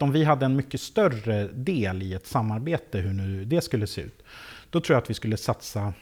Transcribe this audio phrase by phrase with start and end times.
[0.00, 4.00] Om vi hade en mycket större del i ett samarbete, hur nu det skulle se
[4.00, 4.22] ut,
[4.70, 5.94] då tror jag att vi skulle satsa...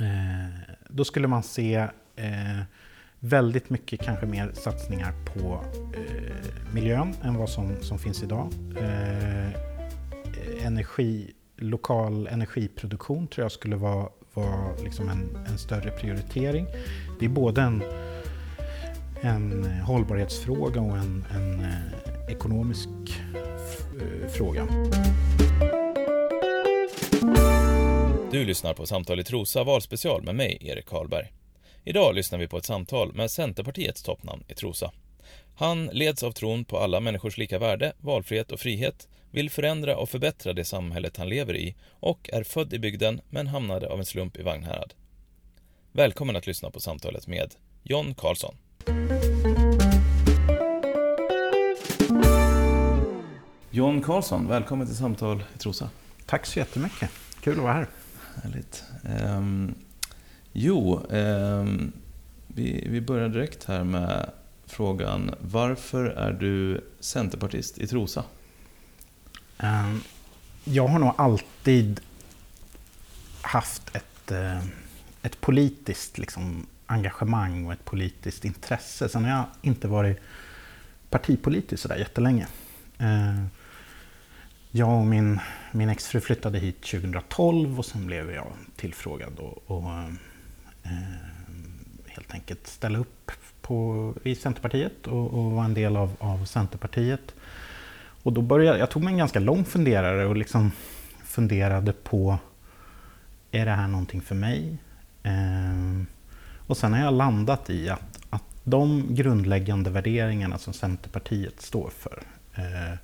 [0.00, 1.74] Eh, då skulle man se
[2.16, 2.60] eh,
[3.20, 5.64] väldigt mycket, kanske mer satsningar på
[5.94, 8.52] eh, miljön än vad som, som finns idag.
[8.80, 9.52] Eh,
[10.66, 16.66] energi, lokal energiproduktion tror jag skulle vara, vara liksom en, en större prioritering.
[17.20, 17.82] Det är både en,
[19.20, 22.88] en hållbarhetsfråga och en, en eh, ekonomisk
[24.00, 24.68] eh, fråga.
[28.30, 31.32] Du lyssnar på Samtal i Trosa valspecial med mig, Erik Karlberg.
[31.84, 34.92] Idag lyssnar vi på ett samtal med Centerpartiets toppnamn i Trosa.
[35.56, 40.08] Han leds av tron på alla människors lika värde, valfrihet och frihet, vill förändra och
[40.08, 44.06] förbättra det samhället han lever i och är född i bygden men hamnade av en
[44.06, 44.94] slump i Vagnhärad.
[45.92, 48.54] Välkommen att lyssna på samtalet med John Karlsson.
[53.70, 55.90] John Karlsson, välkommen till Samtal i Trosa.
[56.26, 57.10] Tack så jättemycket.
[57.40, 57.88] Kul att vara här.
[58.42, 58.84] Härligt.
[59.22, 59.74] Um,
[60.52, 61.92] jo, um,
[62.46, 64.30] vi, vi börjar direkt här med
[64.66, 68.24] frågan Varför är du centerpartist i Trosa?
[69.58, 70.02] Um,
[70.64, 72.00] jag har nog alltid
[73.42, 74.32] haft ett,
[75.22, 79.08] ett politiskt liksom, engagemang och ett politiskt intresse.
[79.08, 80.20] Sen har jag inte varit
[81.10, 82.46] partipolitisk sådär jättelänge.
[83.00, 83.44] Uh,
[84.70, 85.40] jag och min,
[85.72, 89.90] min exfru flyttade hit 2012 och sen blev jag tillfrågad och, och
[90.82, 91.38] eh,
[92.06, 97.34] helt enkelt ställa upp på, i Centerpartiet och, och vara en del av, av Centerpartiet.
[98.22, 100.72] Och då började, jag tog mig en ganska lång funderare och liksom
[101.24, 102.38] funderade på
[103.50, 104.78] är det här någonting för mig?
[105.22, 106.02] Eh,
[106.66, 112.22] och sen har jag landat i att, att de grundläggande värderingarna som Centerpartiet står för,
[112.54, 112.98] eh,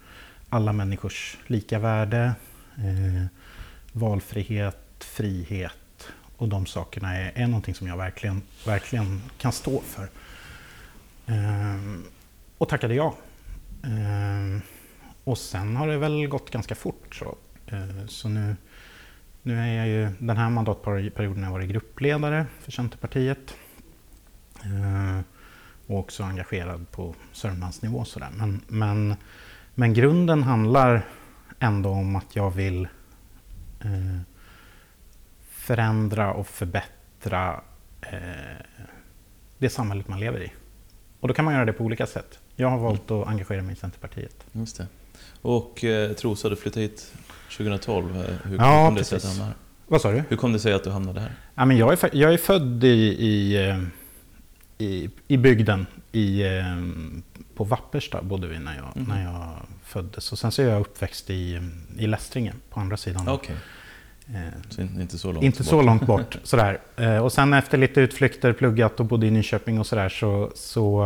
[0.49, 2.35] alla människors lika värde,
[2.77, 3.27] eh,
[3.93, 10.09] valfrihet, frihet och de sakerna är, är någonting som jag verkligen, verkligen kan stå för.
[11.27, 12.05] Ehm,
[12.59, 13.15] och tackade ja.
[13.85, 14.61] Ehm,
[15.25, 17.15] och sen har det väl gått ganska fort.
[17.15, 18.57] Så, ehm, så nu,
[19.43, 23.55] nu är jag ju den här mandatperioden har jag varit gruppledare för Centerpartiet.
[24.65, 25.23] Ehm,
[25.87, 28.05] och också engagerad på Sörmlandsnivå.
[28.05, 28.31] Sådär.
[28.37, 29.17] Men, men,
[29.75, 31.07] men grunden handlar
[31.59, 32.89] ändå om att jag vill
[35.51, 37.61] förändra och förbättra
[39.59, 40.53] det samhället man lever i.
[41.21, 42.39] Och då kan man göra det på olika sätt.
[42.57, 44.47] Jag har valt att engagera mig i Centerpartiet.
[44.53, 44.87] Just det.
[45.43, 47.15] Och eh, Trosa, du flyttade hit
[47.57, 48.17] 2012.
[48.17, 49.57] Eh, hur ja, kom det sig att du hamnade här?
[49.87, 50.23] Vad sa du?
[50.29, 51.33] Hur kom det sig att du hamnade här?
[51.55, 53.83] Ja, men jag, är, jag är född i, i, eh,
[54.79, 55.87] i, i bygden.
[56.13, 56.77] I, eh,
[57.57, 59.09] på Wappersta bodde vi när jag, mm.
[59.09, 60.33] när jag föddes.
[60.33, 61.61] Och sen så är jag uppväxt i,
[61.99, 63.29] i Lästringe på andra sidan.
[63.29, 63.57] Okay.
[64.29, 65.67] Eh, så inte så långt inte bort.
[65.67, 66.39] så långt bort.
[66.43, 66.79] sådär.
[66.97, 71.05] Eh, och sen efter lite utflykter, pluggat och bodde i Nyköping och sådär så, så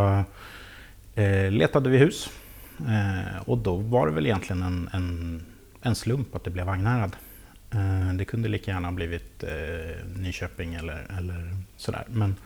[1.14, 2.30] eh, letade vi hus.
[2.78, 5.42] Eh, och då var det väl egentligen en, en,
[5.82, 7.16] en slump att det blev Vagnhärad.
[7.70, 12.04] Eh, det kunde lika gärna ha blivit eh, Nyköping eller, eller sådär.
[12.08, 12.36] Men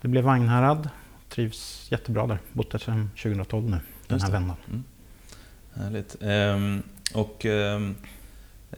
[0.00, 0.88] det blev Vagnhärad.
[1.28, 2.38] Trivs jättebra där.
[2.52, 4.56] Bott där sedan 2012 nu, den här vändan.
[4.68, 4.84] Mm.
[5.74, 6.16] Härligt.
[6.22, 6.82] Ehm,
[7.14, 7.94] och ehm,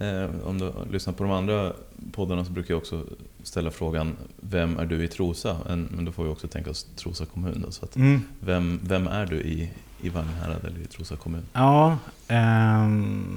[0.01, 1.73] Eh, om du lyssnar på de andra
[2.13, 3.05] poddarna så brukar jag också
[3.43, 5.57] ställa frågan Vem är du i Trosa?
[5.67, 7.63] Men då får vi också tänka oss Trosa kommun.
[7.67, 8.23] Då, så att mm.
[8.41, 9.71] vem, vem är du i,
[10.01, 11.43] i Vagnhärad eller i Trosa kommun?
[11.53, 11.99] Ja,
[12.29, 12.83] eh,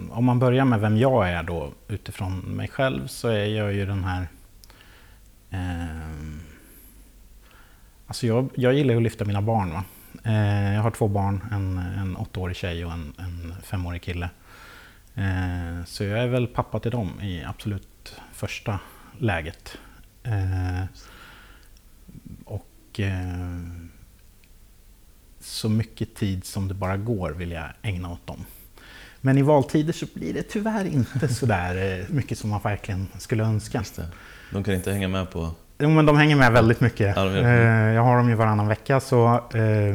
[0.09, 3.85] om man börjar med vem jag är då utifrån mig själv så är jag ju
[3.85, 4.27] den här
[5.49, 6.40] eh,
[8.11, 9.71] Alltså jag, jag gillar att lyfta mina barn.
[9.71, 9.83] Va?
[10.23, 14.29] Eh, jag har två barn, en, en åttaårig tjej och en, en femårig kille.
[15.15, 18.79] Eh, så jag är väl pappa till dem i absolut första
[19.17, 19.77] läget.
[20.23, 20.83] Eh,
[22.45, 23.59] och eh,
[25.39, 28.45] så mycket tid som det bara går vill jag ägna åt dem.
[29.21, 33.07] Men i valtider så blir det tyvärr inte så där eh, mycket som man verkligen
[33.17, 33.83] skulle önska.
[34.51, 35.55] De kan inte hänga med på...
[35.81, 37.15] Jo, men de hänger med väldigt mycket.
[37.15, 37.31] Ja,
[37.91, 39.43] jag har dem ju varannan vecka, så,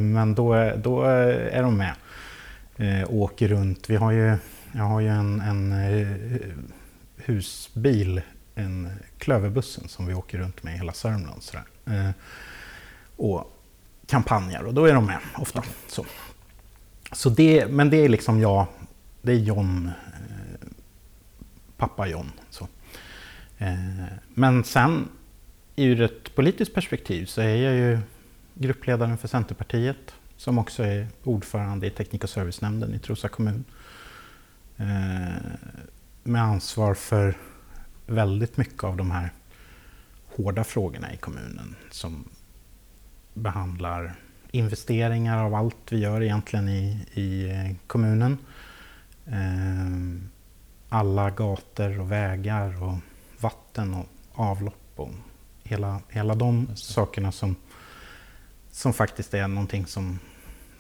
[0.01, 1.93] men då, då är de med.
[3.07, 3.91] Och åker runt.
[3.91, 4.37] Vi har ju
[4.77, 6.41] jag har ju en, en eh,
[7.17, 8.21] husbil,
[8.55, 11.43] en Klöverbussen som vi åker runt med i hela Sörmland.
[11.43, 11.65] Sådär.
[11.87, 12.11] Eh,
[13.17, 13.53] och
[14.07, 15.63] kampanjer och då är de med ofta.
[15.87, 16.07] Så.
[17.13, 18.67] Så det, men det är liksom jag,
[19.23, 20.69] det är John, eh,
[21.77, 22.33] pappa John.
[22.51, 22.69] Så.
[24.35, 25.09] Men sen
[25.77, 27.99] ur ett politiskt perspektiv så är jag ju
[28.55, 30.15] gruppledaren för Centerpartiet.
[30.37, 33.65] som också är ordförande i teknik och servicenämnden i Trosa kommun.
[34.77, 35.37] Eh,
[36.23, 37.37] med ansvar för
[38.07, 39.33] väldigt mycket av de här
[40.27, 42.29] hårda frågorna i kommunen som
[43.35, 44.15] behandlar
[44.51, 48.39] investeringar av allt vi gör egentligen i, i eh, kommunen.
[49.27, 50.29] Eh,
[50.89, 52.99] alla gator och vägar och
[53.41, 55.11] vatten och avlopp och
[55.67, 57.57] hela, hela de sakerna som,
[58.71, 60.19] som faktiskt är någonting som,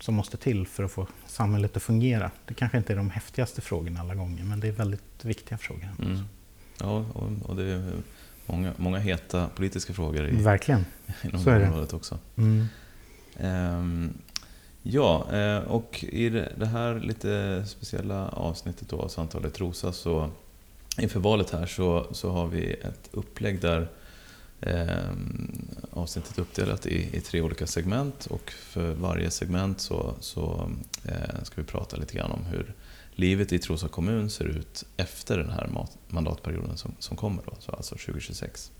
[0.00, 2.30] som måste till för att få samhället att fungera.
[2.46, 5.88] Det kanske inte är de häftigaste frågorna alla gånger, men det är väldigt viktiga frågor.
[5.98, 6.18] Mm.
[6.80, 7.92] Ja, och, och, det är
[8.46, 10.84] många, många heta politiska frågor i, Verkligen.
[11.22, 12.18] inom Så det området också.
[12.36, 12.66] Mm.
[13.40, 14.14] Um,
[14.82, 20.30] ja, eh, och i det här lite speciella avsnittet då av Samtalet Trosa så
[20.98, 23.88] inför valet här så, så har vi ett upplägg där
[24.61, 25.11] eh,
[25.91, 30.70] avsnittet är uppdelat i, i, tre olika segment och för varje segment så, så
[31.05, 32.75] eh, ska vi prata lite grann om hur
[33.14, 35.70] livet i Trosa kommun ser ut efter den här
[36.08, 38.70] mandatperioden som, som kommer, då, så alltså 2026.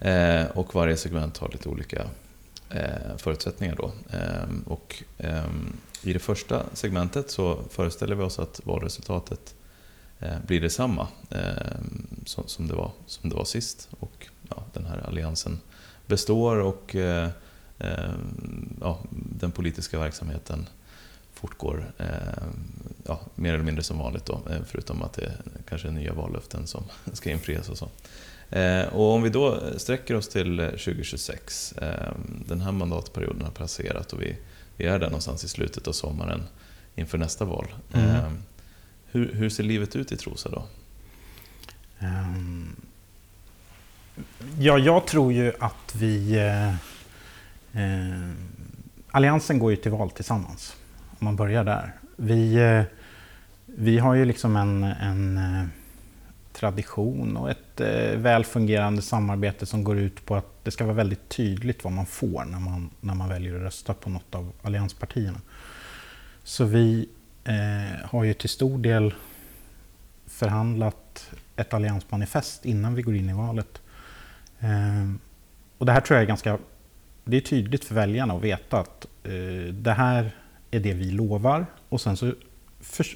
[0.00, 2.06] Eh, och varje segment har lite olika
[2.70, 3.76] eh, förutsättningar.
[3.76, 3.92] Då.
[4.10, 9.54] Eh, och, ehm, I det första segmentet så föreställer vi oss att valresultatet
[10.18, 11.40] eh, blir detsamma eh,
[12.24, 13.88] som, som, det var, som det var sist.
[14.00, 15.60] Och ja, den här alliansen
[16.06, 17.28] består och eh,
[17.78, 20.66] ehm, ja, den politiska verksamheten
[21.34, 22.06] fortgår eh,
[23.06, 25.32] ja, mer eller mindre som vanligt då, eh, förutom att det
[25.68, 27.88] kanske är nya vallöften som ska infrias och så.
[28.56, 31.74] Eh, och om vi då sträcker oss till 2026,
[32.46, 34.36] den här mandatperioden har passerat och vi,
[34.76, 36.42] vi är där någonstans i slutet av sommaren
[36.94, 37.66] inför nästa val.
[37.92, 38.42] Mm.
[39.06, 40.64] Hur, hur, ser livet ut i Trosa då?
[44.64, 46.38] Ja, jag tror ju att vi...
[46.38, 46.68] Eh,
[47.82, 48.30] eh,
[49.10, 50.76] Alliansen går ju till val tillsammans
[51.10, 51.92] om man börjar där.
[52.16, 52.82] Vi, eh,
[53.66, 55.66] vi har ju liksom en, en eh,
[56.52, 60.94] tradition och ett eh, väl fungerande samarbete som går ut på att det ska vara
[60.94, 64.52] väldigt tydligt vad man får när man, när man väljer att rösta på något av
[64.62, 65.40] allianspartierna.
[66.44, 67.08] Så vi
[67.44, 69.14] eh, har ju till stor del
[70.26, 73.81] förhandlat ett alliansmanifest innan vi går in i valet.
[74.62, 75.18] Ehm,
[75.78, 76.58] och det här tror jag är ganska
[77.24, 80.36] det är tydligt för väljarna att veta att eh, det här
[80.70, 82.32] är det vi lovar och sen så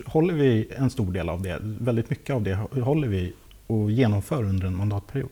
[0.06, 3.32] håller vi en stor del av det, väldigt mycket av det håller vi
[3.66, 5.30] och genomför under en mandatperiod.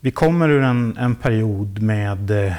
[0.00, 2.52] Vi kommer ur en, en period med eh,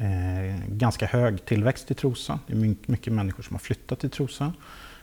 [0.00, 2.38] eh ganska hög tillväxt i Trosa.
[2.46, 4.52] Det är mycket människor som har flyttat till Trosa.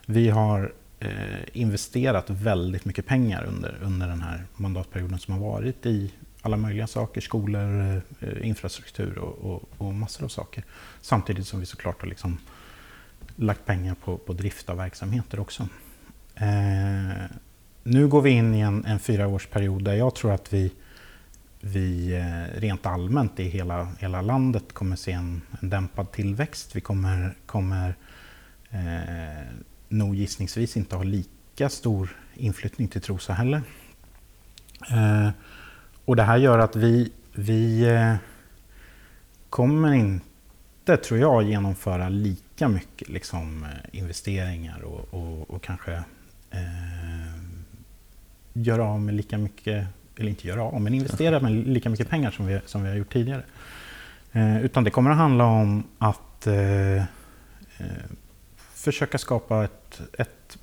[0.06, 5.86] Vi har Eh, investerat väldigt mycket pengar under, under den här mandatperioden som har varit
[5.86, 10.63] i alla möjliga saker, skolor, eh, infrastruktur och, och, och, massor av saker.
[11.01, 12.38] Samtidigt som vi såklart har liksom
[13.36, 15.68] lagt pengar på, på drift av verksamheter också.
[16.36, 17.25] Eh,
[17.83, 20.71] nu går vi in i en, en fyraårsperiod där jag tror att vi,
[21.62, 26.75] vi eh, rent allmänt i hela, hela landet kommer se en, en dämpad tillväxt.
[26.75, 27.95] Vi kommer, kommer
[28.69, 29.48] eh,
[29.91, 33.61] nog gissningsvis inte har lika stor inflyttning till Trosa heller.
[34.91, 35.29] Eh,
[36.05, 38.15] och det här gör att vi, vi eh,
[39.49, 45.93] kommer inte, tror jag, genomföra lika mycket liksom, eh, investeringar och, och, och kanske
[46.51, 47.41] eh,
[48.53, 52.31] göra av med lika mycket, eller inte göra av, men investera med lika mycket pengar
[52.31, 53.43] som vi, som vi har gjort tidigare.
[54.31, 57.05] Eh, utan det kommer att handla om att eh, eh
[58.81, 60.57] försöka skapa ett, ett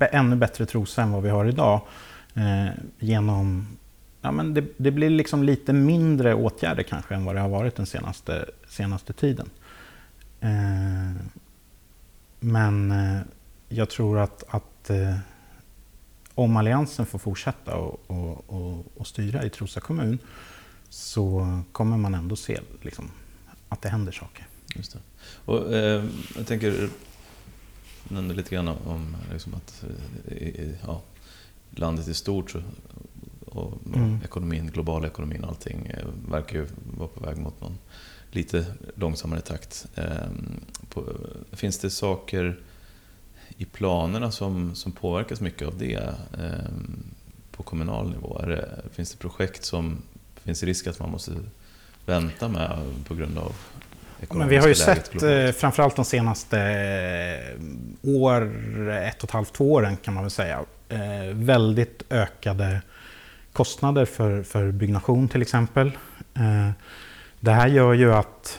[0.00, 1.80] ännu bättre Trosa än vad vi har idag.
[2.34, 3.66] Eh, genom
[4.20, 7.76] ja, men det, det, blir liksom lite mindre åtgärder kanske än vad det har varit
[7.76, 9.50] den senaste, senaste tiden.
[10.40, 11.22] Eh,
[12.40, 13.20] men eh,
[13.68, 15.16] jag tror att, att eh,
[16.34, 20.18] om Alliansen får fortsätta och, och, och, och, styra i Trosa kommun
[20.88, 23.10] så kommer man ändå se liksom,
[23.68, 24.46] att det händer saker.
[24.74, 24.98] Just det.
[25.44, 26.04] Och, eh,
[26.36, 26.88] jag tänker,
[28.08, 29.84] nämnde lite grann om liksom att
[30.28, 31.02] eh, ja,
[31.70, 32.62] landet i stort så
[33.54, 34.20] och mm.
[34.24, 37.78] ekonomin, globala ekonomin och allting eh, verkar ju vara på väg mot någon
[38.30, 39.86] lite långsammare takt.
[39.94, 40.60] Ehm,
[41.52, 42.60] finns det saker
[43.56, 47.04] i planerna som, som påverkas mycket av det ehm,
[47.50, 48.38] på kommunal nivå?
[48.46, 50.02] Det, finns det projekt som
[50.34, 51.32] finns risk att man måste
[52.06, 53.52] vänta med på grund av
[54.30, 55.48] men vi har ju sett, globalt.
[55.48, 57.60] Eh, framförallt de senaste eh,
[58.02, 58.42] år,
[58.90, 60.64] ett och ett halvt, två åren kan man väl säga,
[61.32, 62.80] väldigt ökade
[63.54, 65.86] kostnader för, för byggnation till exempel.
[66.34, 66.70] Eh,
[67.40, 68.58] det här gör ju att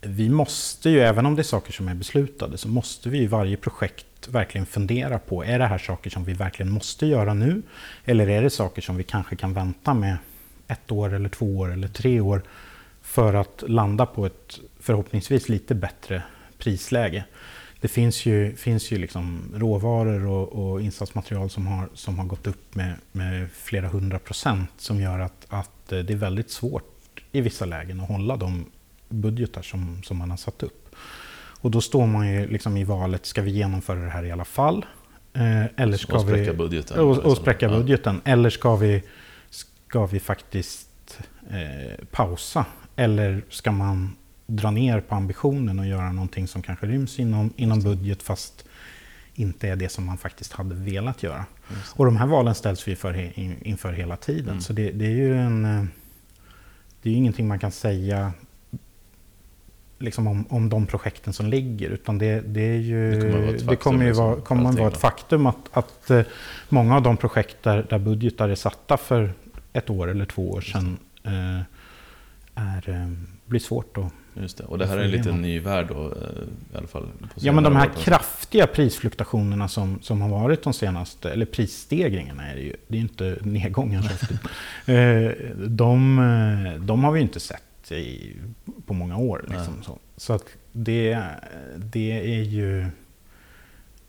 [0.00, 3.26] vi måste ju, även om det är saker som är beslutade, så måste vi i
[3.26, 7.62] varje projekt verkligen fundera på, är det här saker som vi verkligen måste göra nu?
[8.04, 10.16] Eller är det saker som vi kanske kan vänta med
[10.68, 12.42] ett år eller två år eller tre år
[13.02, 16.22] för att landa på ett förhoppningsvis lite bättre
[16.58, 17.24] prisläge?
[17.80, 22.46] Det finns ju, finns ju liksom råvaror och, och insatsmaterial som har, som har gått
[22.46, 27.40] upp med, med flera hundra procent som gör att, att det är väldigt svårt i
[27.40, 28.64] vissa lägen att hålla de
[29.08, 30.94] budgetar som, som man har satt upp.
[31.60, 34.44] Och då står man ju liksom i valet, ska vi genomföra det här i alla
[34.44, 34.86] fall?
[35.32, 36.98] Eh, eller ska och spräcka vi, budgeten.
[36.98, 37.36] Och, och liksom.
[37.36, 37.78] spräcka Ja.
[37.78, 38.20] budgeten.
[38.24, 39.02] Eller ska vi,
[39.50, 41.18] ska vi faktiskt
[41.50, 42.64] eh, pausa?
[42.96, 44.16] Eller ska man
[44.46, 48.64] dra ner på ambitionen och göra någonting som kanske ryms inom, inom budget fast
[49.34, 51.46] inte är det som man faktiskt hade velat göra.
[51.94, 54.48] Och de här valen ställs vi för, in- inför hela tiden.
[54.48, 54.60] Mm.
[54.60, 55.64] Så det, det är ju en...
[55.64, 55.84] eh,
[57.02, 58.32] Det är ju ingenting man kan säga
[59.98, 61.90] liksom om, om de projekten som ligger.
[61.90, 63.10] Utan det, det är ju...
[63.10, 65.56] Det kommer att vara ett det kommer ju vara, liksom, kommer vara ett faktum att,
[65.72, 66.22] att eh,
[66.68, 69.32] många av de projekt där, där budgetar är satta för
[69.72, 71.60] ett år eller två år sedan eh,
[72.54, 74.64] är, blir svårt att Just det.
[74.64, 77.02] Och det här är en liten ny värld då, eh, i alla fall.
[77.02, 82.50] på Ja, men de här kraftiga prisfluktuationerna som, som har varit de senaste, eller prisstegringarna
[82.50, 83.38] är det ju, det är ju inte
[84.14, 84.34] ofta.
[84.86, 88.36] Eh, de, de har vi ju inte sett i,
[88.86, 89.44] på många år.
[89.48, 91.22] Liksom, så så att det,
[91.76, 92.80] det är ju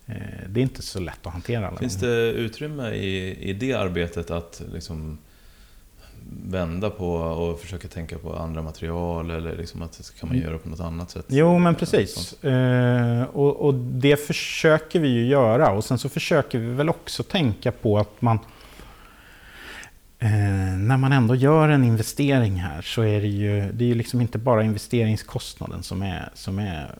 [0.06, 1.76] eh, det är inte så lätt att hantera.
[1.76, 5.18] Finns det utrymme i, i det arbetet att liksom
[6.46, 10.48] vända på och försöka tänka på andra material eller liksom att kan man Mm.
[10.48, 11.24] göra på något annat sätt?
[11.28, 12.44] Jo, men precis.
[12.44, 15.70] Eh, och, och det försöker vi ju göra.
[15.70, 18.38] Och sen så försöker vi väl också tänka på att man...
[20.18, 20.28] Eh,
[20.78, 24.20] när man ändå gör en investering här så är det ju, det är ju liksom
[24.20, 26.90] inte bara investeringskostnaden som är, som är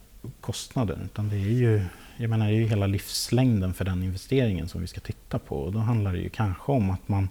[0.40, 0.98] kostnaden.
[1.04, 1.84] Utan det är ju,
[2.16, 5.56] jag menar, det är ju hela livslängden för den investeringen som vi ska titta på.
[5.56, 7.28] Och då handlar det ju kanske om att man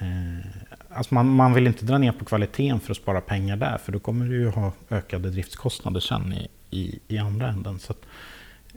[0.00, 0.46] Eh,
[0.94, 3.92] alltså man, man vill inte dra ner på kvaliteten för att spara pengar där, för
[3.92, 7.78] då kommer du ju ha ökade driftskostnader sen i, i, i andra änden.
[7.78, 8.02] Så att,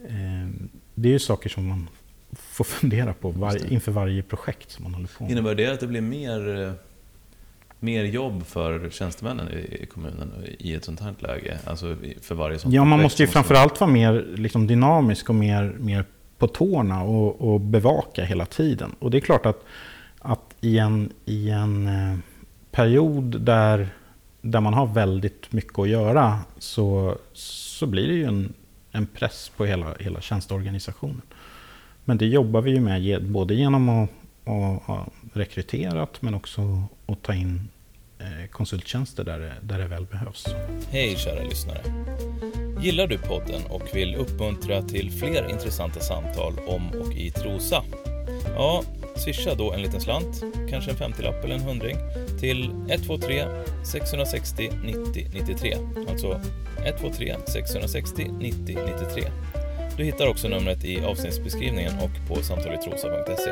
[0.08, 0.50] eh,
[0.96, 1.90] det är ju saker som man
[2.36, 5.32] får fundera på var, inför varje projekt som man håller på med.
[5.32, 6.72] Innebär det att det blir mer, eh,
[7.80, 11.60] mer jobb för tjänstemännen i, i kommunen i ett sånt här läge?
[11.66, 15.76] Alltså för varje sånt Ja, man måste ju framförallt vara mer liksom, dynamisk och mer,
[15.80, 16.06] mer
[16.38, 18.96] på tårna och, och bevaka hela tiden.
[19.00, 19.66] Och det är klart att
[20.62, 22.18] i en, i en eh,
[22.72, 23.90] period där,
[24.42, 28.54] där man har väldigt mycket att göra så, så blir det ju en,
[28.92, 31.22] en press på hela, hela tjänsteorganisationen.
[32.06, 34.10] Men det jobbar vi ju med både genom att,
[34.44, 37.70] att ha rekryterat men också att ta in
[38.20, 40.46] eh, konsulttjänster där det, där det väl behövs.
[40.90, 41.82] Hej kära lyssnare!
[42.82, 47.84] Gillar du podden och vill uppmuntra till fler intressanta samtal om och i Trosa?
[48.56, 48.84] Ja,
[49.16, 51.98] swisha då en liten slant, kanske en 50-lapp eller en hundring,
[52.40, 53.46] till 123
[53.92, 55.78] 660 90 93.
[56.10, 56.42] Alltså
[56.86, 59.24] 123 660 90 93.
[59.98, 63.52] Du hittar också numret i avsnittsbeskrivningen och på samtaletrosa.se.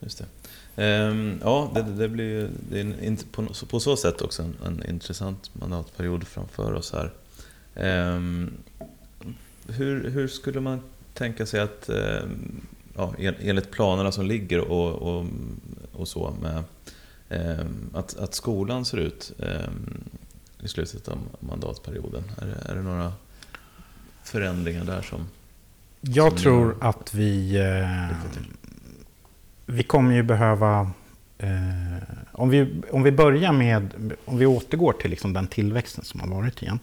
[0.00, 0.26] Just det.
[1.06, 4.42] Um, ja, det, det blir ju det är en, på, så- på så sätt också
[4.42, 7.10] en, en intressant mandatperiod framför oss här.
[8.14, 8.52] Um,
[9.68, 10.80] hur, hur skulle man
[11.14, 12.60] tänka sig att, ehm,
[12.96, 15.26] ja, en- enligt planerna som ligger och, och,
[15.92, 16.64] och så, med
[17.28, 20.04] ehm, att, att skolan ser ut ehm,
[20.62, 22.22] i slutet av mandatperioden?
[22.42, 23.12] Är det, är det några
[24.24, 25.26] förändringar där som...
[26.00, 28.16] Jag Som tror gör- att vi, eh,
[29.66, 30.90] vi kommer ju behöva...
[31.38, 31.48] Eh,
[32.32, 36.28] om, vi, om vi börjar med, om vi återgår till liksom den tillväxten som har
[36.28, 36.78] varit igen,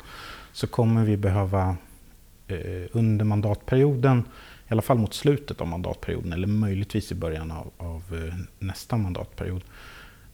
[0.54, 1.76] så kommer vi behöva eh,
[2.92, 4.24] under mandatperioden,
[4.68, 8.98] i alla fall mot slutet av mandatperioden, eller möjligtvis i början av, av eh, nästa
[8.98, 9.62] mandatperiod,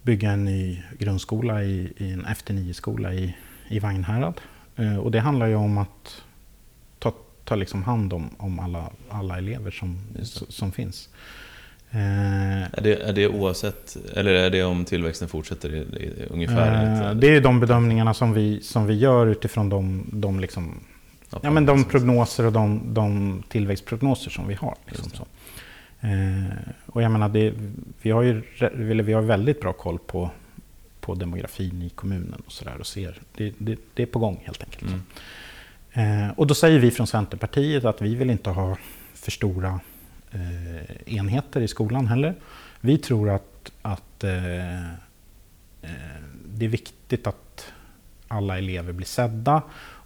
[0.02, 3.36] bygga en ny grundskola i, i en F9-skola i,
[3.70, 4.42] i Vagnhärad.
[4.76, 6.22] Eh, och det handlar ju om att
[7.00, 10.00] ta, ta liksom hand om, om alla, alla elever som,
[10.50, 11.10] som finns.
[11.92, 17.02] Eh, Är det, är det oavsett, eller är det om tillväxten fortsätter i, i, ungefär?
[17.10, 20.80] eh, det är de bedömningarna som vi, som vi gör utifrån de, de, liksom,
[21.42, 24.76] ja, men de prognoser och de, de tillväxtprognoser som vi har.
[24.86, 25.26] Liksom så.
[26.08, 27.54] Eh, och jag menar, det,
[28.02, 28.42] vi, har ju,
[29.04, 30.30] vi har väldigt bra koll på,
[31.00, 33.22] på demografin i kommunen och sådär och ser.
[33.36, 34.92] Det, det, det är på gång helt enkelt.
[34.92, 36.28] Mm.
[36.28, 38.78] Eh, och då säger vi från Centerpartiet att vi vill inte ha
[39.14, 39.80] för stora
[40.32, 42.36] eh, enheter i skolan heller.
[42.82, 44.90] Vi tror att, att eh,
[45.82, 45.92] eh,
[46.46, 47.74] det är viktigt att,
[48.28, 49.62] alla elever blir sedda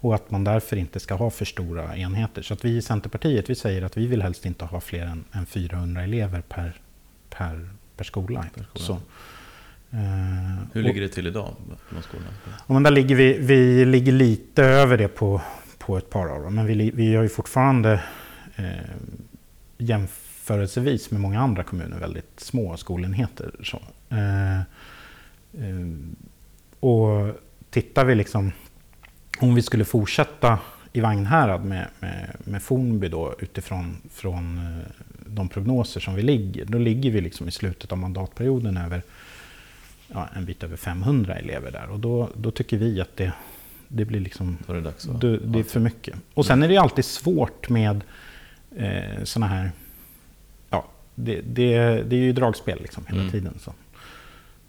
[0.08, 2.42] och att man därför inte ska ha för stora enheter.
[2.42, 5.24] Så att vi i Centerpartiet vi säger att vi vill helst inte ha fler än,
[5.32, 6.74] än 400 elever per,
[7.30, 8.46] per, per skola.
[8.56, 8.86] Per skola.
[8.86, 8.94] Så,
[9.92, 11.56] eh, Hur ligger det till idag
[11.90, 12.30] på skolorna?
[12.68, 15.42] men där ligger vi, vi ligger lite över det på,
[15.78, 16.56] på ett par av dem.
[16.56, 18.04] Men vi, vi har ju fortfarande
[18.56, 18.66] eh,
[19.78, 23.52] jämförelsevis med många andra kommuner väldigt små skolenheter.
[23.64, 23.82] Så.
[24.10, 25.88] Eh, eh,
[26.80, 27.36] och
[27.70, 28.52] tittar vi liksom,
[29.39, 30.60] om vi skulle fortsätta
[30.94, 34.91] i Vagnhärad med, med, med Fornby då utifrån från eh,
[35.25, 39.01] de prognoser som vi ligger, då ligger vi liksom i slutet av mandatperioden över
[40.08, 41.89] ja, en bit över 500 elever där.
[41.89, 43.32] Och då, då tycker vi att det,
[43.88, 44.58] det blir liksom...
[44.67, 46.15] Då är det, dags, det, det är för mycket.
[46.34, 48.03] Och sen är det alltid svårt med
[48.75, 49.72] eh, sådana här...
[50.70, 53.32] Ja, det, det, det är ju dragspel liksom hela mm.
[53.32, 53.53] tiden.
[53.60, 53.74] Så.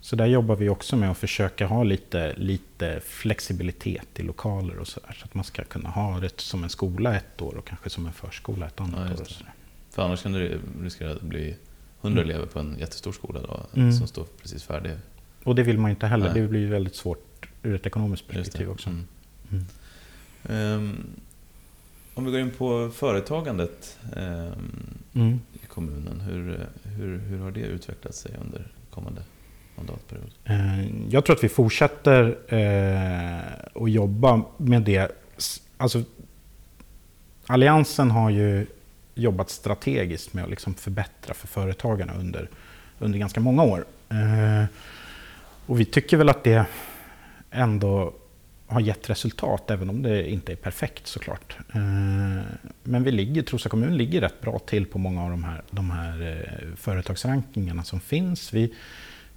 [0.09, 4.89] Så där jobbar vi också med att försöka ha lite, lite flexibilitet i lokaler och
[4.89, 5.17] sådär.
[5.21, 8.07] Så att man ska kunna ha det som en skola ett år och kanske som
[8.07, 9.21] en förskola ett annat ja, år.
[9.21, 9.33] Och
[9.91, 11.57] För annars kan det riskera att bli
[12.01, 12.31] 100 mm.
[12.31, 13.93] elever på en jättestor skola då, mm.
[13.93, 14.93] som står precis färdig.
[15.45, 16.33] Och det vill man inte heller.
[16.33, 16.43] Nej.
[16.43, 18.91] Det blir väldigt svårt ur ett ekonomiskt perspektiv också.
[18.91, 19.67] Mm.
[20.43, 21.07] Um,
[22.15, 26.21] om vi går in på företagandet um, i kommunen.
[26.21, 29.23] Hur, hur, hur har det utvecklat sig under kommande
[29.79, 30.31] mandatperiod?
[30.45, 35.13] Eh, jag tror att vi fortsätter eh, att jobba med det.
[35.77, 36.03] Alltså,
[37.47, 38.67] Alliansen har ju
[39.15, 42.49] jobbat strategiskt med att liksom förbättra för företagarna under,
[42.99, 43.85] under ganska många år.
[44.09, 44.65] Eh,
[45.67, 46.67] och vi tycker väl att det
[47.51, 48.15] ändå
[48.67, 51.57] har gett resultat, även om det inte är perfekt såklart.
[52.83, 55.91] Men vi ligger, Trosa kommun ligger rätt bra till på många av de här, de
[55.91, 58.53] här företagsrankingarna som finns.
[58.53, 58.75] Vi,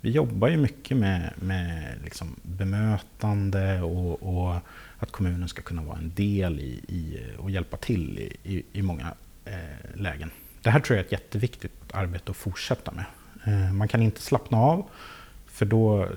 [0.01, 4.55] vi jobbar ju mycket med, med liksom bemötande och, och,
[4.99, 8.81] att kommunen ska kunna vara en del i, i och hjälpa till i, i, i
[8.81, 9.13] många
[9.45, 9.53] eh,
[9.95, 10.31] lägen.
[10.61, 13.05] Det här tror jag är ett jätteviktigt arbete att fortsätta med.
[13.45, 14.85] Eh, man kan inte slappna av,
[15.47, 16.09] för då, eh,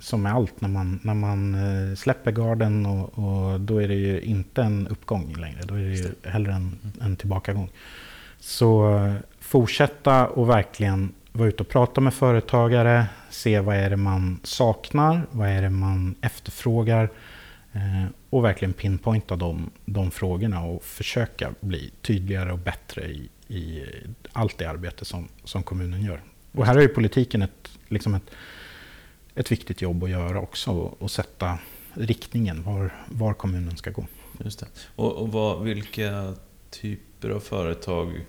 [0.00, 3.94] som med allt, när man, när man eh, släpper garden och, och då är det
[3.94, 7.70] ju inte en uppgång längre, då är det ju hellre en, en tillbakagång.
[8.38, 13.96] Så eh, fortsätta och verkligen vara ute och prata med företagare, se vad är det
[13.96, 17.10] man saknar, vad är det man efterfrågar
[17.72, 23.84] eh, och verkligen pinpointa de, de frågorna och försöka bli tydligare och bättre i, i
[24.32, 26.20] allt det arbete som, som kommunen gör.
[26.52, 28.30] Och här har ju politiken ett, liksom ett,
[29.34, 31.58] ett viktigt jobb att göra också och sätta
[31.94, 34.06] riktningen var, var kommunen ska gå.
[34.44, 34.66] Just det.
[34.96, 36.34] Och, och vad, vilka
[36.70, 38.20] typer av företag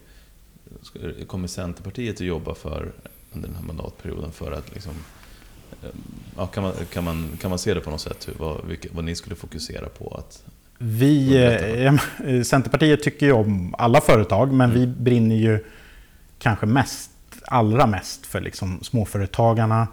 [1.28, 2.91] kommer Centerpartiet att jobba för
[3.32, 4.93] under den här mandatperioden för att liksom,
[5.84, 5.89] eh,
[6.38, 9.04] ja, kan, man, kan, man, kan man se det på något sätt, vad, vilka, vad
[9.04, 10.15] ni skulle fokusera på?
[10.17, 10.43] Att
[10.78, 14.82] vi, eh, Centerpartiet tycker ju om alla företag, men mm.
[14.82, 15.65] vi brinner ju
[16.39, 17.12] kanske mest,
[17.45, 19.88] allra mest för liksom småföretagarna.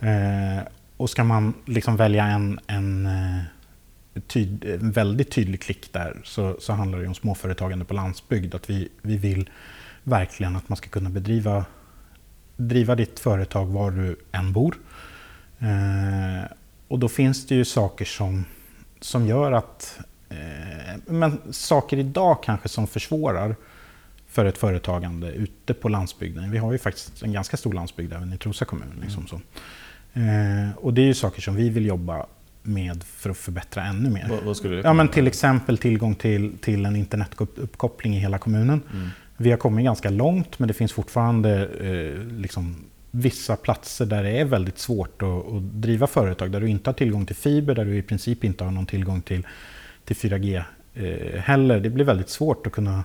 [0.00, 0.62] Eh,
[0.96, 6.56] och ska man liksom välja en, en, eh, tyd, en väldigt tydlig klick där så,
[6.60, 8.54] så handlar det om småföretagande på landsbygd.
[8.54, 9.50] Att vi, vi vill
[10.04, 11.64] verkligen att man ska kunna bedriva
[12.56, 14.74] driva ditt företag var du än bor.
[15.58, 16.50] Eh,
[16.88, 18.44] och då finns det ju saker som,
[19.00, 19.98] som gör att...
[20.28, 20.36] Eh,
[21.06, 23.56] men saker idag kanske som försvårar
[24.28, 26.50] för ett företagande ute på landsbygden.
[26.50, 29.00] Vi har ju faktiskt en ganska stor landsbygd även i Trosa kommun.
[29.02, 29.40] Liksom så.
[30.12, 32.26] Eh, och det är ju saker som vi vill jobba
[32.62, 34.26] med för att förbättra ännu mer.
[34.28, 38.82] Vad, vad ja, men till exempel tillgång till, till en internetuppkoppling i hela kommunen.
[38.92, 39.08] Mm.
[39.36, 42.76] Vi har kommit ganska långt men det finns fortfarande eh, liksom,
[43.10, 46.50] vissa platser där det är väldigt svårt att, att, driva företag.
[46.50, 49.22] Där du inte har tillgång till fiber, där du i princip inte har någon tillgång
[49.22, 49.46] till,
[50.04, 50.62] till 4G
[50.94, 51.80] eh, heller.
[51.80, 53.04] Det blir väldigt svårt att kunna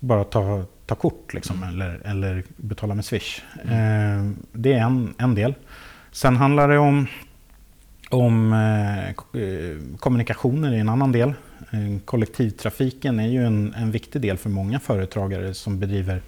[0.00, 1.68] bara ta, ta kort liksom, mm.
[1.68, 3.42] eller, eller betala med Swish.
[3.64, 3.74] Mm.
[3.74, 5.54] Eh, det är en, en del.
[6.12, 7.06] Sen handlar det om,
[8.10, 11.34] om eh, eh kommunikationer i en annan del.
[11.70, 16.22] Eh, kollektivtrafiken är ju en, en viktig del för många företagare som bedriver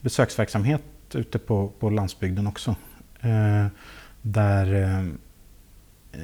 [0.00, 0.82] besöksverksamhet
[1.12, 2.76] ute på, på landsbygden också.
[3.20, 3.66] Eh,
[4.22, 4.74] där
[6.12, 6.18] eh,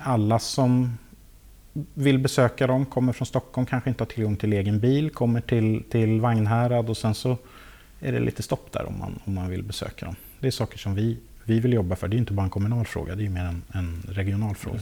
[0.00, 0.98] alla som
[1.94, 5.82] vill besöka dem, kommer från Stockholm, kanske inte har tillgång till egen bil, kommer till,
[5.90, 7.38] till Vagnhärad och sen så
[8.00, 10.16] är det lite stopp där om man, om man vill besöka dem.
[10.40, 12.08] Det är saker som vi, vi vill jobba för.
[12.08, 14.80] Det är inte bara en kommunal fråga, det är mer en, en regional fråga.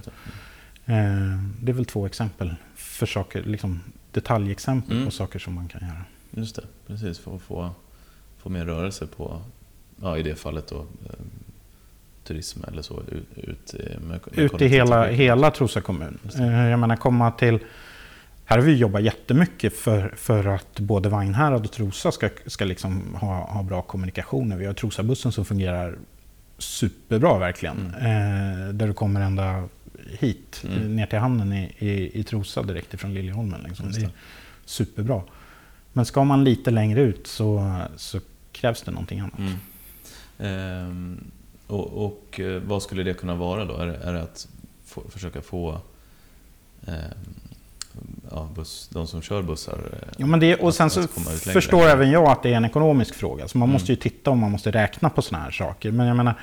[0.87, 5.05] Eh, det är väl två exempel för saker, liksom detaljexempel mm.
[5.05, 6.05] på saker som man kan göra.
[6.31, 7.18] Just det, precis.
[7.18, 7.71] För att få,
[8.38, 9.42] få mer rörelse på,
[10.03, 11.14] ja, i det fallet då, eh,
[12.25, 13.75] turism eller så ut, ut
[14.09, 16.18] med, Ut i hela, hela Trosa kommun.
[16.38, 17.59] Eh, jag menar komma till...
[18.45, 23.14] Här har vi jobbat jättemycket för, för att både Vagnhärad och Trosa ska, ska liksom
[23.14, 24.57] ha, ha bra kommunikationer.
[24.57, 25.99] Vi har Trosabussen som fungerar
[26.59, 27.95] superbra verkligen.
[28.01, 28.68] Mm.
[28.68, 29.68] Eh, där du kommer ända
[30.19, 30.97] hit, mm.
[30.97, 33.61] ner till hamnen i, i, i Trosa direkt ifrån Liljeholmen.
[33.69, 33.93] Liksom.
[33.93, 34.03] Det.
[34.03, 34.11] är
[34.65, 35.23] superbra.
[35.93, 38.21] Men ska man lite längre ut så, så
[38.53, 39.38] krävs det någonting annat.
[39.38, 39.59] Mm.
[40.38, 41.31] Ehm,
[41.67, 43.77] och, och, eh, vad skulle det kunna vara då?
[43.77, 44.49] Är är det att
[44.85, 45.81] få, försöka få
[46.87, 46.95] eh,
[48.31, 49.79] ja, buss, de som kör bussar...
[49.93, 51.03] Eh, ja, men det, och sen så
[51.53, 53.49] förstår även jag att det är en ekonomisk fråga.
[53.49, 53.73] Så man mm.
[53.73, 55.91] måste ju titta om man måste räkna på sådana här saker.
[55.91, 56.35] Men jag menar,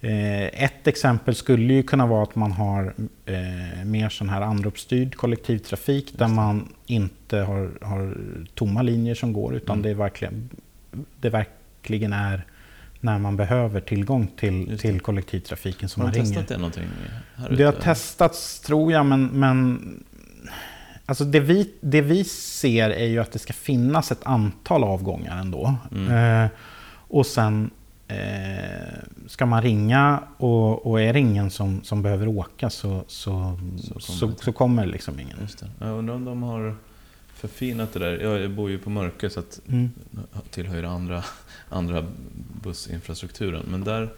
[0.00, 2.94] ett exempel skulle ju kunna vara att man har
[3.26, 8.16] eh, mer sån här anropsstyrd kollektivtrafik där man inte har, har
[8.54, 9.82] tomma linjer som går utan mm.
[9.82, 10.50] det, är verkligen,
[11.20, 12.46] det verkligen är
[13.00, 16.26] när man behöver tillgång till, till kollektivtrafiken som har man ringer.
[16.26, 16.88] Har du testat det någonting?
[17.36, 19.80] Här det har testats tror jag, men, men
[21.06, 25.38] alltså det, vi, det vi ser är ju att det ska finnas ett antal avgångar
[25.40, 25.74] ändå.
[25.92, 26.44] Mm.
[26.44, 26.50] Eh,
[27.08, 27.70] och sen
[28.08, 33.58] eh, ska man ringa och, och är det ingen som, som behöver åka så, så,
[33.78, 35.38] så, kommer, så, så kommer liksom ingen.
[35.40, 35.70] Just det.
[35.78, 36.76] Jag undrar om de har
[37.34, 38.40] förfinat det där.
[38.40, 39.90] Jag bor ju på Mörke så att mm.
[40.50, 41.24] tillhör andra,
[41.68, 42.06] andra
[42.62, 43.62] bussinfrastrukturen.
[43.70, 44.12] Men där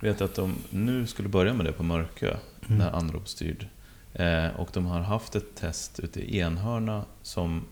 [0.00, 2.36] vet jag att de nu skulle börja med det på Mörkö,
[2.66, 2.78] mm.
[2.78, 3.66] när anropsstyrd.
[4.14, 7.64] Eh, och de har haft ett test ute i Enhörna som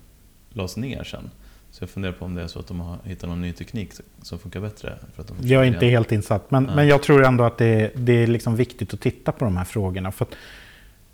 [0.52, 1.30] lades ner sen.
[1.76, 3.92] Så jag funderar på om det är så att de har hittat någon ny teknik
[4.22, 4.98] som funkar bättre.
[5.14, 5.90] För att de jag är inte igen.
[5.90, 9.32] helt insatt, men, men jag tror ändå att det, det är liksom viktigt att titta
[9.32, 10.12] på de här frågorna.
[10.12, 10.34] För att,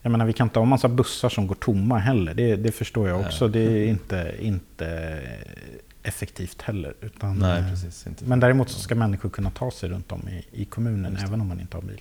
[0.03, 2.35] jag menar, vi kan inte ha en massa bussar som går tomma heller.
[2.35, 3.48] Det, det förstår jag också.
[3.48, 5.20] Det är inte, inte
[6.03, 6.94] effektivt heller.
[7.01, 8.25] Utan, Nej, eh, precis, inte.
[8.25, 11.48] Men däremot så ska människor kunna ta sig runt om i, i kommunen även om
[11.48, 12.01] man inte har bil.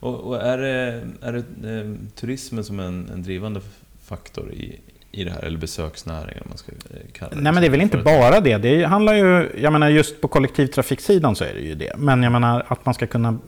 [0.00, 3.60] Och, och är det, är det eh, turismen som en, en drivande
[4.02, 4.80] faktor i,
[5.14, 7.40] i det här, eller besöksnäringen om man ska eh, kalla det.
[7.40, 8.58] Nej men det är väl inte bara det.
[8.58, 11.92] Det handlar ju, jag menar just på kollektivtrafiksidan så är det ju det.
[11.96, 13.38] Men jag menar att man ska kunna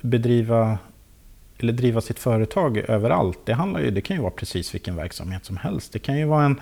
[0.00, 0.78] bedriva
[1.62, 3.38] eller driva sitt företag överallt.
[3.44, 5.92] Det, handlar ju, det kan ju vara precis vilken verksamhet som helst.
[5.92, 6.60] Det kan ju vara en,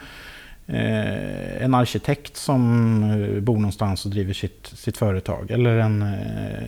[0.67, 5.51] eh, en arkitekt som eh, bor någonstans och driver sitt, sitt företag.
[5.51, 6.63] Eller en eh,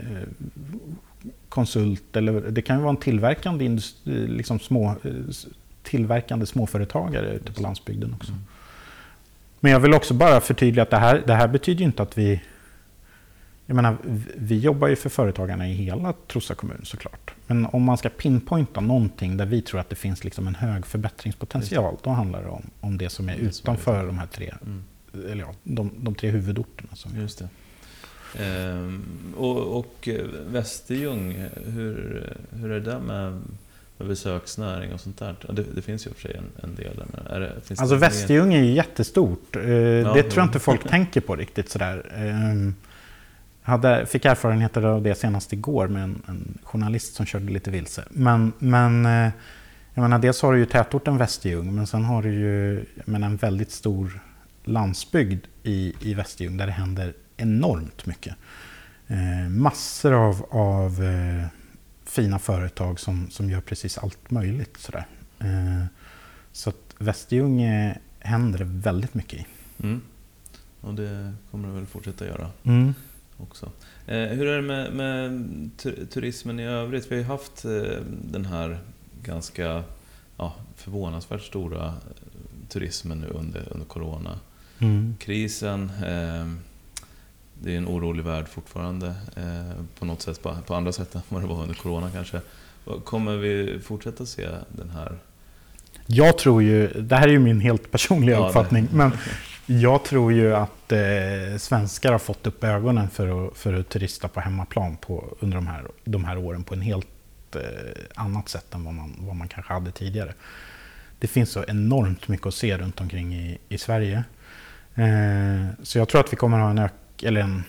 [1.49, 2.17] konsult.
[2.17, 5.11] Eller det kan ju vara en tillverkande, industri, liksom små, eh,
[5.83, 8.33] tillverkande småföretagare ute på landsbygden också.
[8.33, 8.45] Mm.
[9.61, 12.41] Men jag vill också bara förtydliga att det här, det här betyder inte att vi
[13.71, 13.97] jag menar,
[14.37, 17.35] vi jobbar ju för företagarna i hela Trosa kommun såklart.
[17.47, 20.87] Men om man ska pinpointa någonting där vi tror att det finns liksom en hög
[20.87, 24.85] förbättringspotential, då handlar det om, om det som är det utanför de här tre, mm.
[25.31, 26.89] eller ja, de, de tre huvudorterna.
[26.95, 27.49] Som Just det.
[28.45, 29.05] Ehm,
[29.37, 30.09] och, och
[30.47, 33.43] Västerljung, hur, hur är det där med
[34.05, 35.37] besöksnäring och sånt där.
[35.53, 37.03] Det, det finns ju för sig en, en del.
[37.13, 39.57] Men är det, finns alltså Västerljung är ju jättestort.
[39.57, 42.13] Eh, ja, det tror jag inte folk tänker på riktigt sådär.
[42.17, 42.75] Ehm,
[43.63, 48.05] hade, fick erfarenheter av det senast igår med en, en journalist som körde lite vilse.
[48.11, 49.31] Men, men eh,
[49.95, 53.37] jag menar, dels har du ju tätorten Västerljung, men sen har du ju menar, en
[53.37, 54.21] väldigt stor
[54.65, 58.35] landsbygd i, i Västerljung där det händer enormt mycket.
[59.07, 61.47] Eh, massor av, av eh,
[62.11, 64.77] fina företag som, som gör precis allt möjligt.
[64.77, 65.07] Sådär.
[65.39, 65.85] Eh,
[66.53, 67.61] så att Västerljung
[68.19, 69.47] händer det väldigt mycket i.
[69.83, 70.01] Mm.
[70.81, 72.51] Och det kommer det väl fortsätta göra.
[72.65, 72.95] Mm
[73.43, 73.71] också.
[74.07, 75.71] Eh, hur är det med, med
[76.11, 77.11] turismen i övrigt?
[77.11, 78.79] Vi har ju haft eh, den här
[79.23, 79.83] ganska
[80.37, 81.93] ja, förvånansvärt stora eh,
[82.69, 85.91] turismen nu under, under coronakrisen.
[86.01, 86.61] Mm.
[87.63, 89.15] Det är en orolig värld fortfarande
[89.99, 92.41] på något sätt, på andra sätt än vad det var under corona kanske.
[93.05, 95.19] Kommer vi fortsätta se den här
[96.13, 99.13] jag tror ju, det här är ju min helt personliga ja, uppfattning, men
[99.67, 104.29] jag tror ju att eh, svenskar har fått upp ögonen för att, för att turista
[104.29, 107.07] på hemmaplan på, under de här, de här åren på en helt
[107.55, 107.61] eh,
[108.15, 110.35] annat sätt än vad man, vad man kanske hade tidigare.
[111.19, 114.25] Det finns så enormt mycket att se runt omkring i, i Sverige.
[114.95, 116.79] Eh, så jag tror att vi kommer att ha en
[117.23, 117.65] eller en,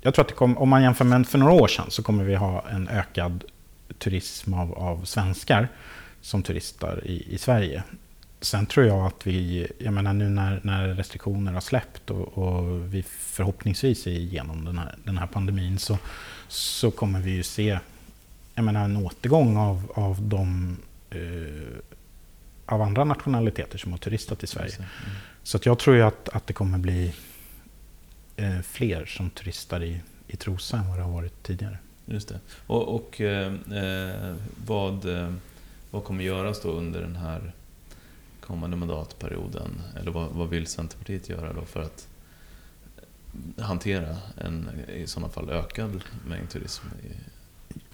[0.00, 2.34] jag tror att kom, om man jämför med för några år sedan så kommer vi
[2.34, 3.44] ha en ökad
[3.98, 5.68] turism av, av svenskar
[6.20, 7.82] som turistar i, i Sverige.
[8.40, 12.94] Sen tror jag att vi, jag menar nu när, när restriktioner har släppt och, och,
[12.94, 15.98] vi förhoppningsvis är igenom den här, den här pandemin så,
[16.48, 17.78] så kommer vi ju se
[18.54, 20.76] jag menar, en återgång av, av de
[21.10, 21.78] eh,
[22.66, 24.74] av andra nationaliteter som har turistat i Sverige.
[24.76, 24.88] Mm.
[25.42, 27.14] Så att jag tror ju att, att det kommer bli
[28.40, 31.78] eh, fler som turistar i, i Trosa än vad det har varit tidigare.
[32.06, 32.40] Just det.
[32.66, 34.34] Och, och eh, eh
[34.66, 35.32] vad, eh,
[35.90, 37.52] vad kommer göras då under den här
[38.40, 39.82] kommande mandatperioden?
[40.00, 42.06] Eller vad, vad vill Centerpartiet göra då för att
[43.58, 46.86] hantera en i sådana fall ökad mängd turism?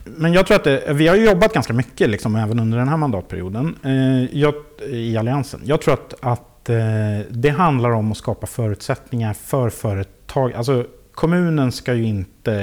[0.05, 2.97] Men jag tror att det, vi har jobbat ganska mycket liksom, även under den här
[2.97, 4.55] mandatperioden eh, jag,
[4.89, 5.61] i Alliansen.
[5.65, 6.77] Jag tror att, att eh,
[7.31, 10.15] det handlar om att skapa förutsättningar för företag.
[10.35, 12.55] Alltså, kommunen ska ju inte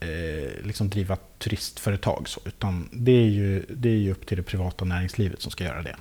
[0.00, 2.28] eh, liksom driva turistföretag.
[2.28, 5.64] Så, utan det är, ju, det är ju upp till det privata näringslivet som ska
[5.64, 5.96] göra det.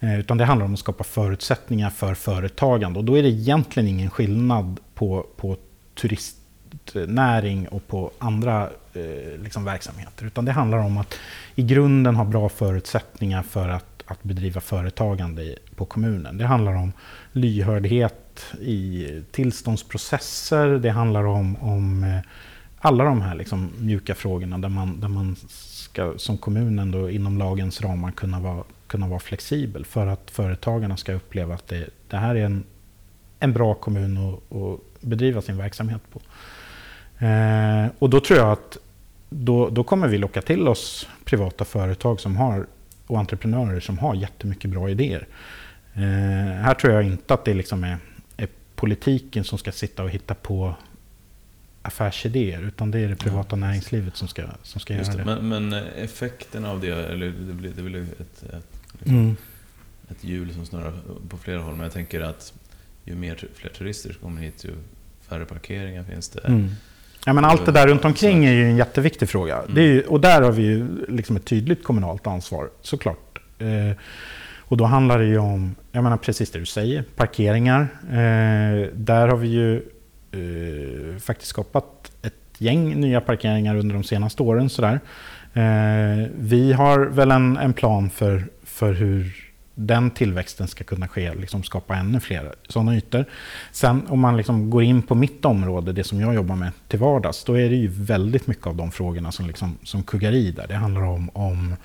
[0.00, 2.98] Eh, utan det handlar om att skapa förutsättningar för företagande.
[2.98, 5.56] Och då är det egentligen ingen skillnad på, på
[5.94, 10.26] turistnäring och på andra eh, liksom verksamheter.
[10.26, 11.14] Utan det handlar om att
[11.54, 16.38] i grunden ha bra förutsättningar för att, att bedriva företagande på kommunen.
[16.38, 16.92] Det handlar om
[17.32, 18.23] lyhördhet
[18.60, 20.68] i tillståndsprocesser.
[20.68, 22.18] Det handlar om, om eh,
[22.78, 27.38] alla de här liksom mjuka frågorna där man, där man ska som kommun ändå inom
[27.38, 32.16] lagens ramar kunna vara, kunna vara flexibel för att företagarna ska uppleva att det, det
[32.16, 32.64] här är en,
[33.40, 36.20] en bra kommun att, att bedriva sin verksamhet på.
[37.24, 38.78] Eh, och då tror jag att
[39.30, 42.66] då, då kommer vi locka till oss privata företag som har,
[43.06, 45.26] och entreprenörer som har jättemycket bra idéer.
[45.94, 47.98] Eh, här tror jag inte att det liksom är
[48.76, 50.74] politiken som ska sitta och hitta på
[51.82, 55.16] affärsidéer, utan det är det privata ja, näringslivet som ska, som ska göra det.
[55.16, 55.24] det.
[55.24, 59.36] Men, men, effekten av det, eller det blir, det blir ett, ett, mm.
[60.08, 60.92] ett hjul som snurrar
[61.28, 62.52] på flera håll, men jag tänker att
[63.04, 64.70] ju mer, fler turister som kommer hit, ju
[65.28, 66.40] färre parkeringar finns det.
[66.40, 66.70] Mm.
[67.26, 69.62] Ja, men allt det där runt omkring är ju en jätteviktig fråga.
[69.62, 69.82] Mm.
[69.82, 73.38] Ju, och där har vi ju liksom ett tydligt kommunalt ansvar, såklart.
[73.58, 73.96] Eh,
[74.68, 77.88] och då handlar det ju om, jag menar precis det du säger, parkeringar.
[78.10, 79.76] Eh, där har vi ju
[80.32, 84.68] eh, faktiskt skapat ett gäng nya parkeringar under de senaste åren.
[84.68, 85.00] Sådär.
[85.54, 91.34] Eh, vi har väl en, en plan för, för hur den tillväxten ska kunna ske,
[91.34, 93.24] liksom skapa ännu fler sådana ytor.
[93.72, 96.98] Sen om man liksom går in på mitt område, det som jag jobbar med till
[96.98, 100.50] vardags, då är det ju väldigt mycket av de frågorna som, liksom, som kuggar i
[100.50, 100.66] där.
[100.68, 101.76] Det handlar om, om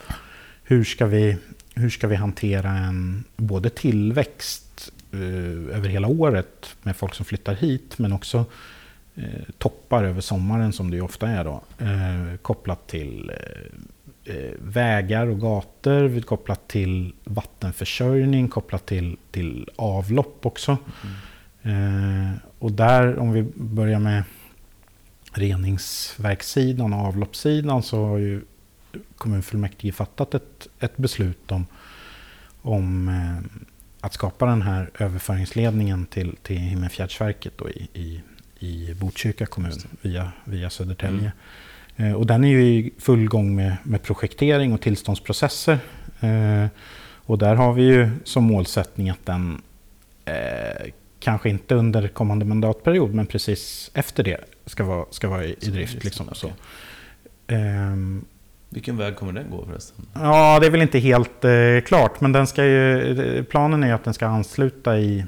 [0.63, 1.37] hur, ska vi,
[1.75, 7.55] hur ska vi hantera en både tillväxt eh, över hela året med folk som flyttar
[7.55, 8.45] hit, men också
[9.15, 13.31] eh, toppar över sommaren som det ju ofta är då, eh, kopplat till
[14.25, 20.77] eh, eh vägar och gator, kopplat till vattenförsörjning, kopplat till, till avlopp också.
[21.01, 21.15] Mm.
[21.63, 24.23] Eh, och där, om vi börjar med
[25.33, 28.41] reningsverkssidan och avloppssidan, så har ju
[29.17, 31.65] kommunfullmäktige fattat ett, ett beslut om,
[32.61, 33.61] om eh,
[34.01, 38.21] att skapa den här överföringsledningen till, till Himmelfjärdsverket i, i,
[38.59, 41.31] i Botkyrka kommun via, via Södertälje.
[41.95, 42.11] Mm.
[42.11, 45.79] Eh, och den är ju i full gång med, med projektering och tillståndsprocesser.
[46.19, 46.67] Eh,
[47.29, 49.61] och där har vi ju som målsättning att den,
[50.25, 55.55] eh, kanske inte under kommande mandatperiod, men precis efter det ska vara, ska vara i,
[55.61, 56.03] i drift.
[56.03, 56.51] Liksom, så.
[57.47, 58.25] Um,
[58.69, 60.05] Vilken väg kommer den gå förresten?
[60.13, 64.03] Ja, det är väl inte helt eh, klart, men den ska ju, planen är att
[64.03, 65.25] den ska ansluta i,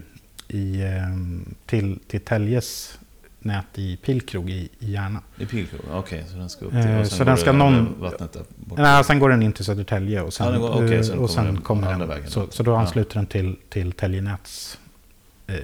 [0.47, 2.99] i, ehm, till, till Telges
[3.39, 5.21] nät i Pilkrog i, i Järna.
[5.37, 6.19] I Pilkrog, okej.
[6.19, 6.79] Okay, så den ska upp till...
[6.79, 7.95] Eh, så den ska någon...
[7.99, 8.43] Vattnet där
[8.75, 11.45] Nej, sen går den in till Södertälje och sen, ja, går, okay, sen, och sen
[11.45, 12.07] kommer, kommer den...
[12.07, 12.29] Vägen.
[12.29, 13.19] Så, så då ansluter ja.
[13.19, 14.79] den till, till Täljenäts
[15.47, 15.55] eh,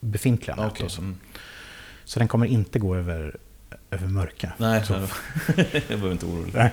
[0.00, 0.90] befintliga nät.
[0.90, 1.00] Så.
[1.00, 1.16] Mm.
[2.04, 3.36] så den kommer inte gå över,
[3.94, 4.52] över Mörka.
[4.56, 4.92] Nej, så.
[4.92, 5.06] jag
[5.88, 6.54] behöver inte orolig.
[6.54, 6.72] Nej.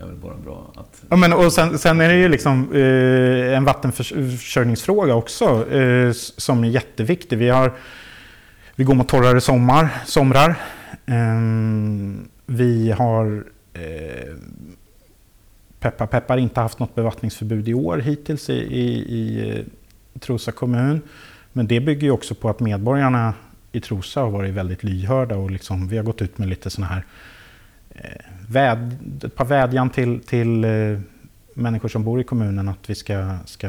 [0.00, 1.02] är väl bara bra att...
[1.08, 6.64] Ja, men, och sen, sen är det ju liksom eh, en vattenförsörjningsfråga också eh, som
[6.64, 7.38] är jätteviktig.
[7.38, 7.72] Vi, har,
[8.74, 10.54] vi går mot torrare sommar, somrar.
[11.06, 11.40] Eh,
[12.46, 14.34] vi har eh,
[15.80, 19.64] peppar peppar inte haft något bevattningsförbud i år hittills i, i, i eh,
[20.20, 21.02] Trosa kommun.
[21.52, 23.34] Men det bygger ju också på att medborgarna
[23.74, 26.94] i Trosa har varit väldigt lyhörda och liksom, vi har gått ut med lite sådana
[26.94, 27.04] här
[27.94, 31.00] Eh, väd, ett par vädjan till, till eh,
[31.54, 33.68] människor som bor i kommunen att vi ska, ska,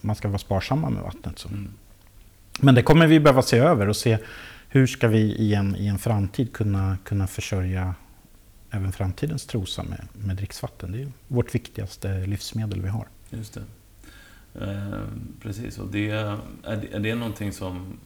[0.00, 1.38] man ska vara sparsamma med vattnet.
[1.38, 1.48] Så.
[1.48, 1.70] Mm.
[2.60, 4.18] Men det kommer vi behöva se över och se
[4.68, 7.94] hur ska vi i en, i en framtid kunna, kunna försörja
[8.70, 10.92] även framtidens Trosa med, med dricksvatten.
[10.92, 13.06] Det är vårt viktigaste livsmedel vi har.
[13.30, 13.62] Just det.
[14.64, 15.00] Eh,
[15.42, 17.98] precis, och det, är, det, är det någonting som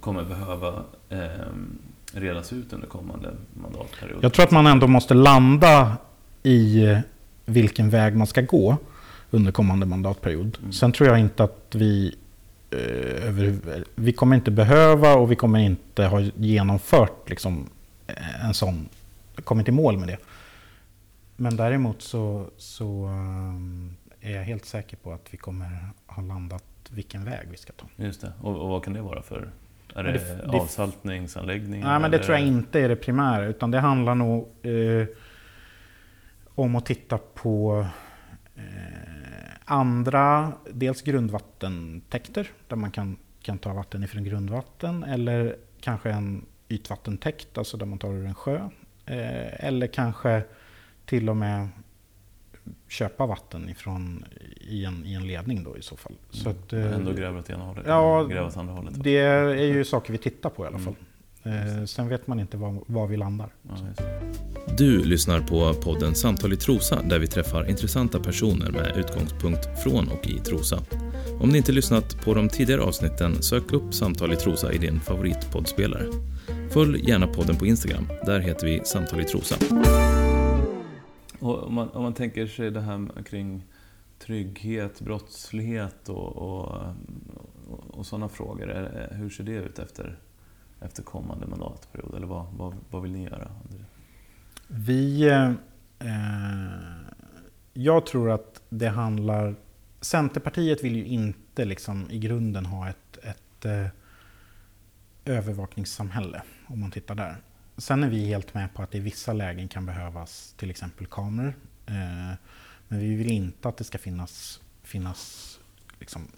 [0.00, 1.18] kommer behöva eh,
[2.12, 4.24] redas ut under kommande mandatperiod.
[4.24, 5.96] Jag tror att man ändå måste landa
[6.42, 6.86] i
[7.44, 8.76] vilken väg man ska gå
[9.30, 10.58] under kommande mandatperiod.
[10.60, 10.72] Mm.
[10.72, 12.14] Sen tror jag inte att vi
[12.70, 17.68] eh, över, vi kommer inte behöva och vi kommer inte ha genomfört liksom,
[18.06, 18.88] eh, en sån,
[19.44, 20.18] kommit i mål med det.
[21.36, 23.04] Men däremot så, så
[24.20, 27.72] eh, är jag helt säker på att vi kommer ha landat vilken väg vi ska
[27.72, 27.86] ta.
[27.96, 28.32] Just det.
[28.40, 29.50] Och, och vad kan det vara för?
[29.94, 31.80] Är det, det, det avsaltningsanläggning?
[31.80, 33.44] Nej, men det tror jag inte är det primära.
[33.44, 35.06] Utan det handlar nog eh,
[36.54, 37.86] om att titta på
[38.56, 38.62] eh,
[39.64, 45.02] andra, dels grundvattentäkter där man kan, kan ta vatten ifrån grundvatten.
[45.04, 48.56] Eller kanske en ytvattentäkt, alltså där man tar ur en sjö.
[49.06, 50.42] Eh, eller kanske
[51.06, 51.68] till och med
[52.94, 54.24] köpa vatten ifrån,
[54.60, 56.12] i, en, i en ledning då i så fall.
[56.30, 56.62] Så mm.
[56.62, 57.84] att, ändå eh, gräva åt ena hållet?
[57.86, 58.94] Ja, gräva åt andra hållet.
[58.96, 60.94] det är ju saker vi tittar på i alla fall.
[61.42, 61.78] Mm.
[61.78, 63.48] Eh, sen vet man inte var, var vi landar.
[63.62, 64.04] Ja,
[64.78, 70.08] du lyssnar på podden Samtal i Trosa där vi träffar intressanta personer med utgångspunkt från
[70.08, 70.78] och i Trosa.
[71.40, 75.00] Om ni inte lyssnat på de tidigare avsnitten, sök upp Samtal i Trosa i din
[75.00, 76.06] favoritpoddspelare.
[76.70, 78.08] Följ gärna podden på Instagram.
[78.26, 79.56] Där heter vi Samtal i Trosa.
[81.44, 83.64] Och om, man, om man tänker sig det här kring
[84.18, 86.82] trygghet, brottslighet och, och,
[87.90, 88.88] och sådana frågor.
[89.14, 90.18] Hur ser det ut efter,
[90.80, 92.14] efter kommande mandatperiod?
[92.14, 93.50] Eller vad, vad, vad vill ni göra?
[94.68, 95.28] Vi...
[95.28, 95.50] Eh,
[95.98, 97.14] eh,
[97.72, 99.54] jag tror att det handlar...
[100.00, 103.86] Centerpartiet vill ju inte liksom i grunden ha ett, ett eh,
[105.24, 107.36] övervakningssamhälle, om man tittar där.
[107.76, 111.06] Sen är vi helt med på att det i vissa lägen kan behövas till exempel
[111.06, 111.54] kameror.
[111.86, 112.34] Eh,
[112.88, 115.50] men vi vill inte att det ska finnas, finnas
[115.98, 116.28] liksom,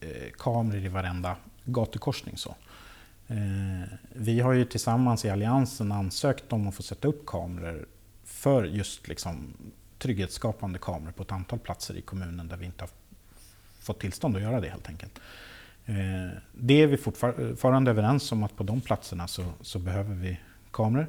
[0.00, 2.36] eh, kameror i varenda gatukorsning.
[2.36, 2.56] Så.
[3.26, 7.86] Eh, vi har ju tillsammans i Alliansen ansökt om att få sätta upp kameror
[8.24, 9.54] för just liksom,
[9.98, 12.90] trygghetsskapande kameror på ett antal platser i kommunen där vi inte har
[13.80, 15.20] fått tillstånd att göra det helt enkelt.
[15.86, 20.14] Eh, det är vi eh, fortfarande överens om att på de platserna så, så behöver
[20.14, 20.40] vi
[20.78, 21.06] kameror.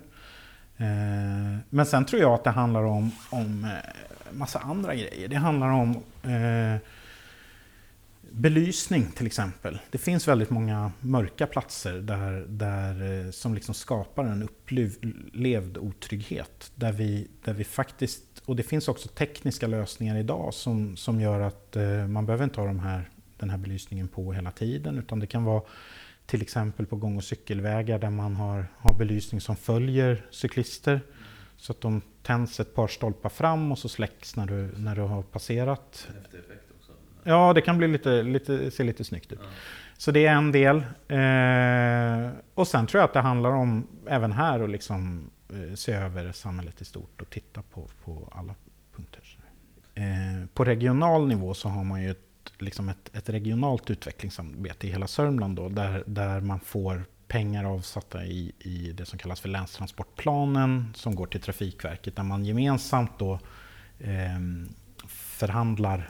[0.77, 5.27] Eh, men sen tror jag att det handlar om, om eh, massa andra grejer.
[5.27, 6.81] Det handlar om eh,
[8.31, 9.79] belysning till exempel.
[9.91, 16.71] Det finns väldigt många mörka platser där, där, eh, som liksom skapar en upplevd otrygghet.
[16.75, 21.39] Där vi, där vi faktiskt, och det finns också tekniska lösningar idag som, som gör
[21.39, 21.77] att
[22.09, 24.97] man behöver inte ha de här, den här belysningen på hela tiden.
[24.97, 25.61] Utan det kan vara
[26.29, 31.01] till exempel på gång och cykelvägar där man har, har belysning som följer cyklister.
[31.57, 35.01] Så att de tänds ett par stolpar fram och så släcks när du, när du
[35.01, 36.07] har passerat.
[37.23, 39.39] Ja, det kan bli lite, lite, se lite snyggt ut.
[39.41, 39.49] Ja.
[39.97, 40.77] Så det är en del.
[41.07, 45.91] Eh, och sen tror jag att det handlar om, även här, att liksom, eh, se
[45.91, 48.55] över samhället i stort och titta på, på alla
[48.95, 49.37] punkter.
[49.93, 54.89] Eh, på regional nivå så har man ju ett liksom ett, ett regionalt utvecklingssamarbete i
[54.89, 59.49] hela Sörmland då, där, där man får pengar avsatta i, i det som kallas för
[59.49, 63.39] länstransportplanen som går till Trafikverket där man gemensamt då
[63.99, 64.39] eh,
[65.07, 66.09] förhandlar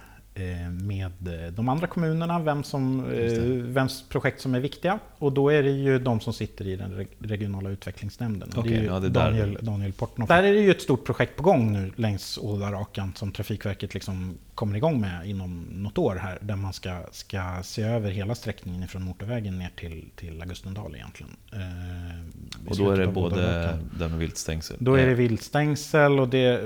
[0.70, 3.42] med eh, de andra kommunerna, vem som, eh,
[3.74, 5.00] vems projekt som är viktiga.
[5.18, 8.50] Och då är det ju de som sitter i den regionala utvecklingsnämnden.
[8.50, 9.62] Okay, det är ju ja, det Daniel, där.
[9.62, 10.30] Daniel Portnoff.
[10.30, 14.38] Där är det ju ett stort projekt på gång nu längs Ådarakan som Trafikverket liksom
[14.56, 16.38] kommer igång med inom något år här.
[16.42, 21.32] Där man ska, ska se över hela sträckningen från motorvägen ner till, till Augustendal egentligen.
[22.68, 23.42] och då är det både
[24.00, 24.78] där med viltstängsel?
[24.80, 26.62] Då är det viltstängsel och det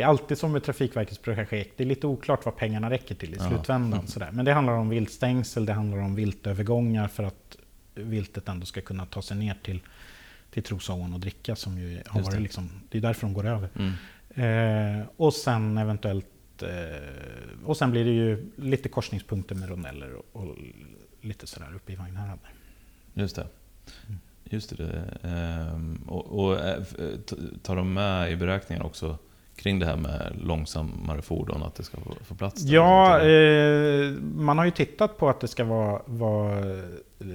[0.00, 3.34] det är alltid som med Trafikverkets projekt, det är lite oklart vad pengarna räcker till
[3.34, 3.48] i ja.
[3.48, 4.06] slutändan.
[4.06, 4.30] Sådär.
[4.32, 7.56] Men det handlar om viltstängsel, det handlar om viltövergångar för att
[7.94, 9.80] viltet ändå ska kunna ta sig ner till,
[10.50, 11.56] till Trosån och dricka.
[11.56, 12.40] Som ju har varit det.
[12.40, 13.68] Liksom, det är därför de går över.
[13.74, 15.00] Mm.
[15.00, 20.42] Eh, och sen eventuellt eh, och sen blir det ju lite korsningspunkter med rondeller och,
[20.42, 20.56] och
[21.20, 22.38] lite sådär uppe i Vagnhärad.
[23.14, 23.46] Just det.
[24.06, 24.20] Mm.
[24.44, 25.04] Just det.
[25.22, 26.82] Ehm, och, och eh,
[27.62, 29.18] tar de med i beräkningen också
[29.62, 32.62] kring det här med långsammare fordon, att det ska få plats?
[32.62, 37.26] Ja, eh, man har ju tittat på att det ska vara, vara eh,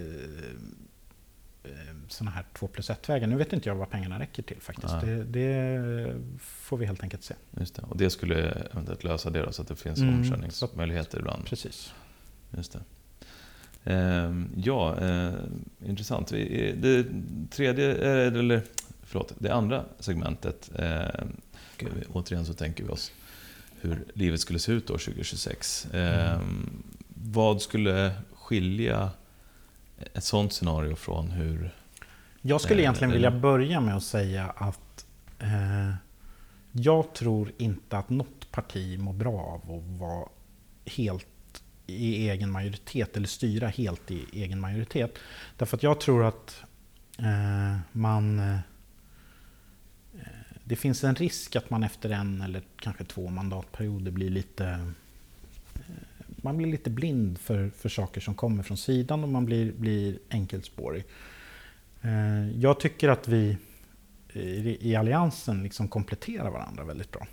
[2.08, 3.28] sådana här 2 plus 1-vägar.
[3.28, 5.02] Nu vet inte jag vad pengarna räcker till faktiskt.
[5.02, 7.34] Det, det, får vi helt enkelt se.
[7.60, 7.82] Just det.
[7.82, 11.46] Och det skulle eventuellt lösa det då, så att det finns mm, omkörningsmöjligheter ibland?
[11.46, 11.94] Precis.
[12.52, 12.80] Just det.
[13.86, 15.34] Eh, ja, eh,
[15.86, 16.28] intressant.
[16.28, 17.06] Det
[17.50, 18.62] tredje, eh, eller
[19.04, 20.72] förlåt, det andra segmentet
[21.84, 23.12] eh, återigen så tänker vi oss
[23.82, 25.88] hur livet skulle se ut år 2026.
[25.94, 26.08] Mm.
[26.08, 26.40] Eh,
[27.08, 29.10] vad skulle skilja
[30.14, 31.76] ett sånt scenario från hur...
[32.42, 35.06] Jag skulle egentligen vilja börja med att säga att
[35.40, 35.94] eh,
[36.72, 40.28] jag tror inte att något parti mår bra av att vara
[40.86, 41.28] helt
[41.88, 45.18] i egen majoritet eller styra helt i egen majoritet.
[45.58, 46.64] Därför att jag tror att
[47.20, 48.58] eh, man...
[50.68, 54.66] Det finns en risk att man efter en eller kanske två mandatperioder blir lite...
[55.76, 55.94] Eh,
[56.28, 60.20] man blir lite blind för, för saker som kommer från sidan och man blir, blir
[60.30, 61.04] enkelspårig.
[62.02, 63.58] Eh, jag tycker att vi
[64.34, 67.28] i, i Alliansen liksom kompletterar varandra väldigt bra.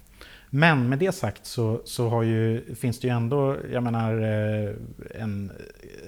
[0.54, 4.74] Men med det sagt så, så har ju, finns det ju ändå, jag menar, eh,
[5.22, 5.52] en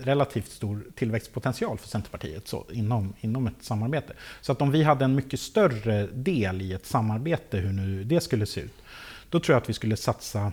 [0.03, 4.12] relativt stor tillväxtpotential för Centerpartiet så, inom, inom ett samarbete.
[4.40, 8.20] Så att om vi hade en mycket större del i ett samarbete, hur nu det
[8.20, 8.82] skulle se ut,
[9.28, 10.53] då tror jag att vi skulle satsa,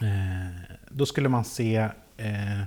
[0.00, 1.76] eh, då skulle man se
[2.16, 2.62] eh,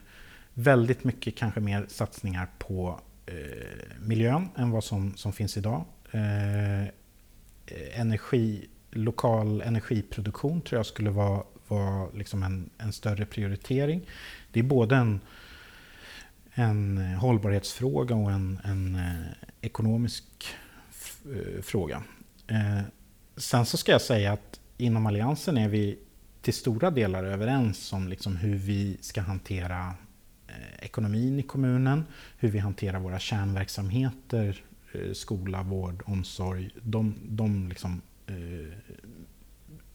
[0.53, 3.36] väldigt mycket kanske mer satsningar på eh,
[3.99, 5.86] miljön än vad som, som finns idag.
[6.11, 6.89] Eh, eh
[7.93, 14.08] energi lokal energiproduktion tror jag skulle vara, vara liksom en, en större prioritering.
[14.52, 15.20] Det är både en,
[16.54, 20.26] en hållbarhetsfråga och en, en eh, ekonomisk
[21.26, 22.04] eh, fråga.
[22.48, 22.82] Eh,
[23.38, 26.00] sen så ska jag säga att inom Alliansen är vi
[26.42, 29.94] till stora delar överens om liksom hur vi ska hantera
[30.48, 32.06] eh, ekonomin i kommunen,
[32.38, 34.64] hur vi hanterar våra kärnverksamheter,
[34.94, 36.70] eh, skola, vård, omsorg.
[36.82, 38.78] De, de liksom Eh,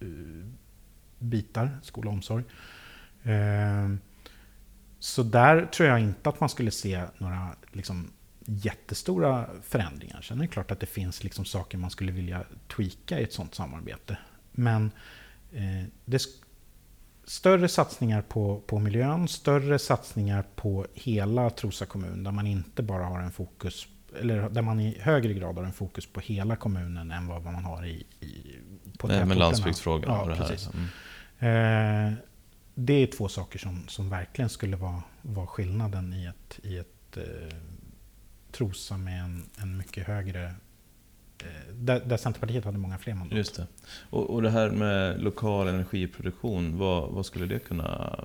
[0.01, 0.47] eh,
[1.19, 2.45] bitar, skola och omsorg.
[3.23, 3.89] Eh,
[4.99, 8.11] så där tror jag inte att man skulle se några liksom,
[8.45, 10.21] jättestora förändringar.
[10.21, 12.45] Sen är det klart att det finns liksom saker man skulle vilja
[12.77, 14.19] tweaka i ett sånt samarbete.
[14.53, 14.91] Men
[15.53, 16.23] eh, det
[17.25, 23.05] större satsningar på, på miljön, större satsningar på hela Trosa kommun där man inte bara
[23.05, 23.89] har en fokus
[24.21, 27.65] eller där man i högre grad har en fokus på hela kommunen än vad man
[27.65, 28.57] har i, i
[28.99, 30.59] på Det med landsbygdsfrågan ja, och det här.
[30.75, 32.13] Mm.
[32.13, 32.19] Eh,
[32.75, 37.17] det är två saker som, som verkligen skulle vara, vara skillnaden i ett, i ett
[37.17, 37.57] eh,
[38.53, 40.45] Trosa med en, en mycket högre
[41.45, 43.39] eh, där, där, Centerpartiet hade många fler mandat.
[43.39, 43.67] Just det.
[44.11, 48.19] Och, och det här med lokal energiproduktion, vad, vad skulle det kunna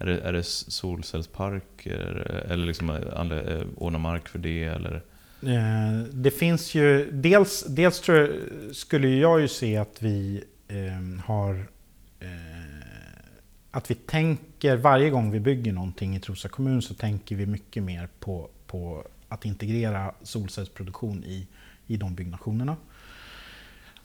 [0.00, 4.64] är det, är det solcellsparker eller liksom eh, eh, ordna mark för det?
[4.64, 5.02] Eller?
[5.42, 8.30] Eh, det finns ju, dels, dels tror jag,
[8.76, 11.54] skulle jag ju se att vi eh, har
[12.20, 12.70] eh,
[13.70, 17.82] att vi tänker, varje gång vi bygger någonting i Trosa kommun så tänker vi mycket
[17.82, 21.46] mer på, på att integrera solcellsproduktion i,
[21.86, 22.76] i de byggnationerna.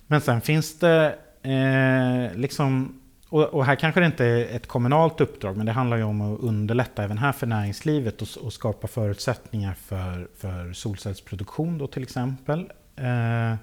[0.07, 5.21] Men sen finns det eh, liksom och, och, här kanske det inte är ett kommunalt
[5.21, 8.87] uppdrag, men det handlar ju om att underlätta även här för näringslivet och, och skapa
[8.87, 12.71] förutsättningar för, för solcellsproduktion då till exempel.
[12.95, 13.55] Eh,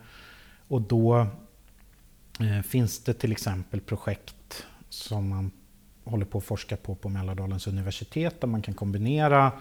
[0.68, 1.26] och då
[2.40, 5.50] eh, finns det till exempel projekt som man
[6.04, 9.52] håller på att forska på på Mälardalens universitet där man kan kombinera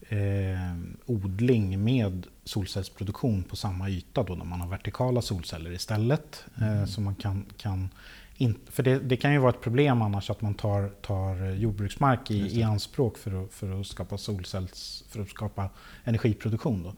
[0.00, 0.76] eh,
[1.06, 6.44] odling med solcellsproduktion på samma yta då när man har vertikala solceller istället.
[6.56, 6.86] Eh, mm.
[6.86, 7.88] Så man kan, kan
[8.36, 12.30] in, för det, det, kan ju vara ett problem annars att man tar, tar jordbruksmark
[12.30, 15.70] i, i anspråk för att, för att skapa solcells, för att skapa
[16.04, 16.82] energiproduktion.
[16.82, 16.88] Då.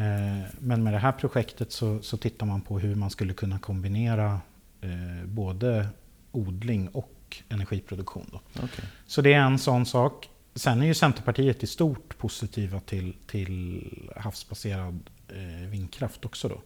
[0.00, 3.58] Eh, men med det här projektet så, så tittar man på hur man skulle kunna
[3.58, 4.40] kombinera
[4.80, 5.88] eh, både
[6.32, 8.30] odling och energiproduktion.
[8.32, 8.62] Då.
[8.64, 8.84] Okay.
[9.06, 10.28] Så det är en sån sak.
[10.54, 13.82] Sen är ju Centerpartiet i stort positiva till, till
[14.16, 16.48] havsbaserad eh, vindkraft också.
[16.48, 16.62] Då.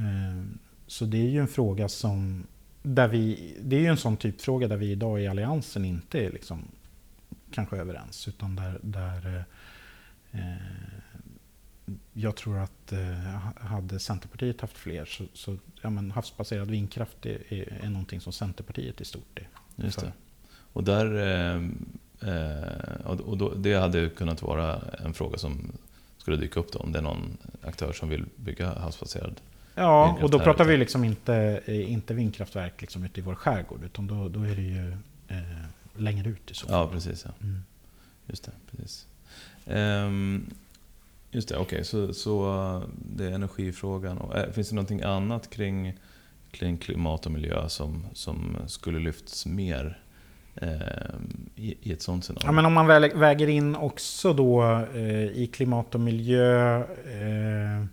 [0.00, 0.44] Eh,
[0.86, 2.46] så det är ju en fråga som
[2.86, 6.30] där vi, det är ju en sån typfråga där vi idag i Alliansen inte är
[6.30, 6.68] liksom
[7.50, 8.28] kanske överens.
[8.28, 9.44] Utan där, där
[10.30, 10.40] eh,
[12.12, 13.18] jag tror att eh,
[13.56, 18.32] hade Centerpartiet haft fler så, så ja, men havsbaserad vindkraft är, är, är någonting som
[18.32, 20.12] Centerpartiet i stort är Just det.
[20.72, 21.62] Och, där, eh,
[22.30, 25.72] eh, och då, det hade kunnat vara en fråga som
[26.18, 29.40] skulle dyka upp då, om det är någon aktör som vill bygga havsbaserad
[29.74, 33.84] Ja, och då pratar vi liksom inte, eh, inte vindkraftverk liksom ute i vår skärgård,
[33.84, 34.90] utan då, då är det ju
[35.28, 35.36] eh,
[35.96, 36.76] längre ut i så fall.
[36.76, 37.24] Ja, precis.
[37.24, 37.30] Ja.
[37.42, 37.62] Mm.
[38.26, 39.06] Just det, precis.
[39.66, 40.50] Um,
[41.30, 41.62] just det, okej.
[41.62, 41.84] Okay.
[41.84, 42.82] Så, så
[43.16, 44.18] det är energifrågan.
[44.18, 45.94] Och, äh, finns det någonting annat kring,
[46.50, 49.98] kring klimat och miljö som, som skulle lyfts mer
[50.54, 50.70] eh,
[51.56, 52.46] i, i, ett sånt scenario?
[52.46, 57.86] Ja, men om man väger in också då eh, i klimat och miljö eh,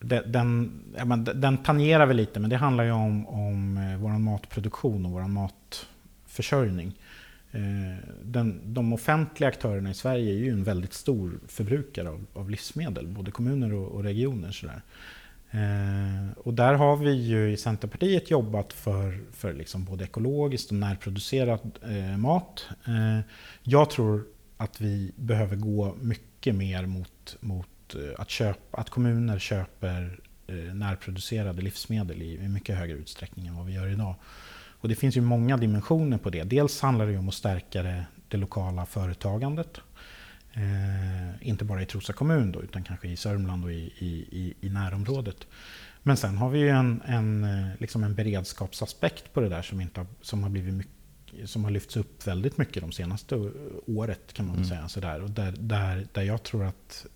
[0.00, 4.10] den, ja, men den tangerar vi lite, men det handlar ju om, om eh, vår
[4.10, 6.94] matproduktion och vår matförsörjning.
[7.52, 12.50] Eh, den, de offentliga aktörerna i Sverige är ju en väldigt stor förbrukare av, av
[12.50, 14.50] livsmedel, både kommuner och, och regioner.
[14.50, 14.82] Sådär.
[15.50, 20.76] Eh, och där har vi ju i Centerpartiet jobbat för, för liksom både ekologiskt och
[20.76, 22.68] närproducerad eh, mat.
[22.86, 23.20] Eh,
[23.62, 24.24] jag tror
[24.56, 30.74] att vi behöver gå mycket mer mot, mot eh, att, köpa, att kommuner köper eh,
[30.74, 34.14] närproducerade livsmedel i, i mycket högre utsträckning än vad vi gör idag.
[34.80, 36.42] Och det finns ju många dimensioner på det.
[36.42, 39.80] Dels handlar det om att stärka det, det lokala företagandet.
[40.52, 43.92] Eh, inte bara i Trosa kommun då, utan kanske i Sörmland och i,
[44.30, 45.46] i, i närområdet.
[46.02, 49.80] Men sen har vi ju en, en, eh, liksom en beredskapsaspekt på det där som,
[49.80, 53.50] inte har, som, har blivit mycket, som har lyfts upp väldigt mycket de senaste
[53.86, 54.68] året kan man mm.
[54.68, 54.88] säga.
[54.88, 55.22] Sådär.
[55.22, 57.06] Och där, där, där jag tror att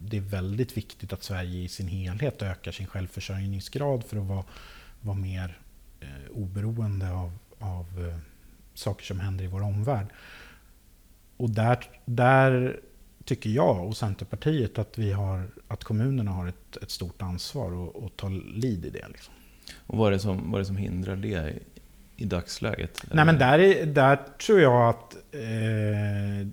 [0.00, 4.44] det är väldigt viktigt att Sverige i sin helhet ökar sin självförsörjningsgrad för att vara,
[5.00, 5.58] vara mer
[6.00, 8.18] eh, oberoende av, av eh,
[8.74, 10.06] saker som händer i vår omvärld.
[11.36, 12.80] Och där, där
[13.24, 18.16] tycker jag och Centerpartiet att, vi har, att kommunerna har ett, ett stort ansvar att
[18.16, 19.08] ta lid i det.
[19.08, 19.34] Liksom.
[19.86, 21.62] Och vad är det som, vad är det som hindrar det i,
[22.16, 23.04] i dagsläget?
[23.12, 26.48] Nej, men där, är, där tror jag att eh,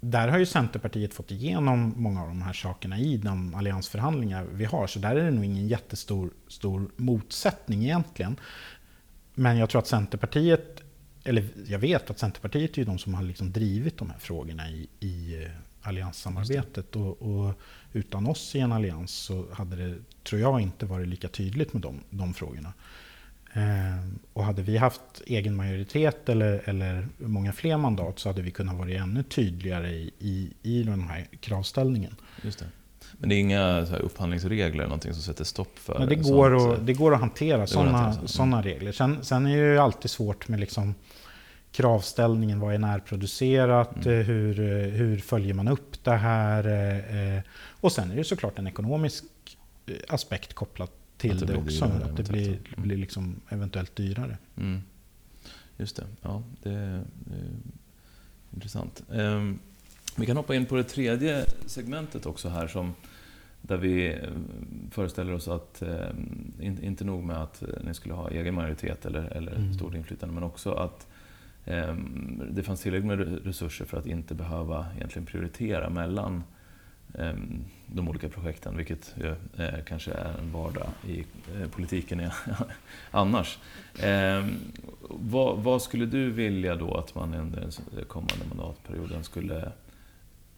[0.00, 4.64] där har ju Centerpartiet fått igenom många av de här sakerna i de alliansförhandlingar vi
[4.64, 4.86] har.
[4.86, 8.36] Så där är det nog ingen jättestor stor motsättning egentligen.
[9.34, 10.82] Men jag tror att Centerpartiet
[11.26, 14.88] eller jag vet att Centerpartiet är de som har liksom drivit de här frågorna i,
[15.00, 15.50] i eh,
[15.82, 16.96] allianssamarbetet.
[16.96, 17.54] Och, och,
[17.92, 21.82] utan oss i en allians så hade det, tror jag, inte varit lika tydligt med
[21.82, 22.72] de, de frågorna.
[23.56, 23.98] Eh,
[24.32, 28.76] och hade vi haft egen majoritet eller, eller många fler mandat så hade vi kunnat
[28.76, 32.16] vara ännu tydligare i, i, i den här kravställningen.
[32.42, 32.66] Just det.
[33.18, 36.78] Men det är inga så upphandlingsregler, någonting som sätter stopp för Men det, går sånt,
[36.78, 38.62] att, det går att hantera sådana, mm.
[38.62, 38.92] regler.
[38.92, 40.94] Sen, sen, är det ju alltid svårt med liksom
[41.72, 42.60] kravställningen.
[42.60, 44.06] Vad är närproducerat?
[44.06, 44.26] Mm.
[44.26, 44.54] Hur,
[44.90, 46.66] hur följer man upp det här?
[47.36, 47.42] Eh,
[47.80, 49.24] och sen är det såklart en ekonomisk
[49.86, 51.86] eh, aspekt kopplat till det, det också.
[51.86, 52.60] Dyrare, att det blir, mm.
[52.76, 54.38] blir liksom eventuellt dyrare.
[54.56, 54.80] Mm.
[55.76, 56.04] Just det.
[56.22, 57.50] Ja, det är, det är
[58.54, 59.02] intressant.
[59.08, 59.58] Um,
[60.16, 62.94] vi kan hoppa in på det tredje segmentet också här som
[63.62, 64.18] där vi eh,
[64.90, 66.10] föreställer oss att, eh,
[66.60, 69.74] inte nog med att ni skulle ha egen majoritet eller, eller mm.
[69.74, 71.06] stort inflytande, men också att
[71.64, 71.94] eh,
[72.50, 76.42] det fanns tillräckligt med resurser för att inte behöva egentligen prioritera mellan eh,
[77.86, 81.20] de olika projekten, vilket ju, eh, kanske är en vardag i
[81.54, 82.30] eh, politiken
[83.10, 83.58] annars.
[84.02, 84.56] Ehm,
[85.10, 89.72] vad, vad, skulle du vilja då att man under den kommande mandatperioden skulle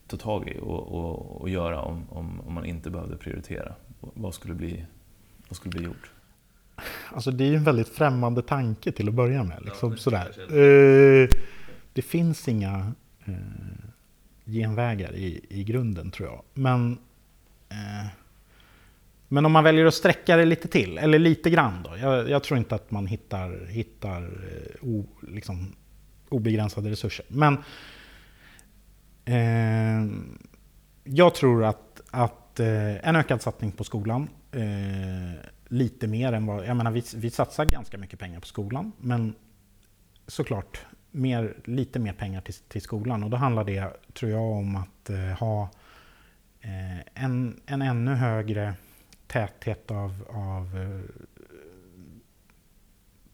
[0.06, 3.72] ta tag i och, och, och göra om, om, om, man inte behövde prioritera?
[4.00, 4.84] Vad skulle bli,
[5.48, 6.10] vad skulle bli gjort?
[7.12, 9.62] Alltså det är ju en väldigt främmande tanke till att börja med.
[9.64, 10.28] Liksom, ja, sådär.
[10.38, 11.28] Eh,
[11.92, 12.92] det finns inga
[13.24, 13.34] eh,
[14.52, 16.42] genvägar i, i grunden tror jag.
[16.54, 16.98] Men,
[17.68, 18.06] eh,
[19.28, 21.96] men om man väljer att sträcka det lite till, eller lite grann då.
[21.96, 25.72] Jag, jag tror inte att man hittar, hittar eh, o, liksom,
[26.28, 27.26] obegränsade resurser.
[27.28, 27.58] Men
[29.28, 30.06] Eh,
[31.04, 36.66] jag tror att, att eh, en ökad satsning på skolan, eh, lite mer än vad...
[36.66, 39.34] Jag menar, vi, vi satsar ganska mycket pengar på skolan, men
[40.26, 43.24] såklart mer, lite mer pengar till, till skolan.
[43.24, 45.70] Och då handlar det, tror jag, om att eh, ha
[46.60, 48.74] eh, en, en ännu högre
[49.26, 51.24] täthet av, av eh,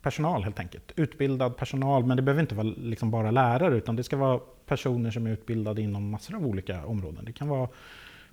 [0.03, 0.93] personal helt enkelt.
[0.97, 5.11] Utbildad personal, men det behöver inte vara liksom bara lärare utan det ska vara personer
[5.11, 7.25] som är utbildade inom massor av olika områden.
[7.25, 7.68] Det kan vara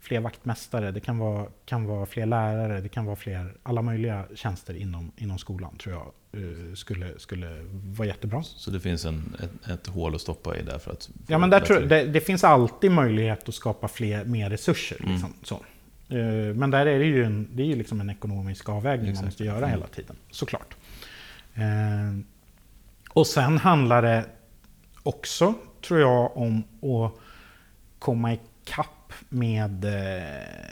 [0.02, 4.26] fler vaktmästare, det kan vara, kan vara fler lärare, det kan vara fler, alla möjliga
[4.36, 8.44] tjänster inom, inom skolan tror jag uh, skulle, skulle vara jättebra.
[8.44, 11.10] Så det finns en, ett, ett hål att stoppa i där för att...
[11.28, 14.98] Ja, men där tror, det, det, finns alltid möjlighet att skapa fler, mer resurser.
[15.00, 15.12] Mm.
[15.12, 15.56] Liksom, så.
[16.16, 19.22] Uh, men där är det ju en, det är ju liksom en ekonomisk avvägning Exakt.
[19.22, 19.70] man måste göra mm.
[19.70, 20.76] hela tiden, såklart.
[21.58, 22.20] Uh,
[23.10, 24.26] och sen handlar det
[25.04, 27.14] också tror jag om att
[28.00, 29.86] komma ikapp med...
[29.86, 30.72] Eh,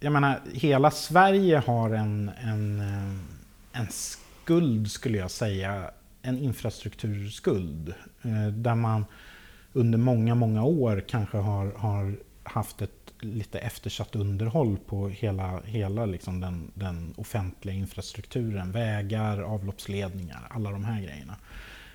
[0.00, 5.90] jag menar, hela Sverige har en, en, eh, en skuld, skulle jag säga.
[6.22, 7.94] En infrastrukturskuld.
[8.22, 9.04] Eh, där man
[9.72, 16.06] under många, många år kanske har, har haft ett lite eftersatt underhåll på hela, hela
[16.06, 18.72] liksom den, den offentliga infrastrukturen.
[18.72, 21.36] Vägar, avloppsledningar, alla de här grejerna.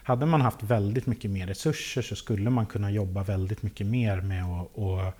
[0.04, 4.22] Hade man haft väldigt mycket mer resurser så skulle man kunna jobba väldigt mycket mer
[4.22, 5.16] med att, att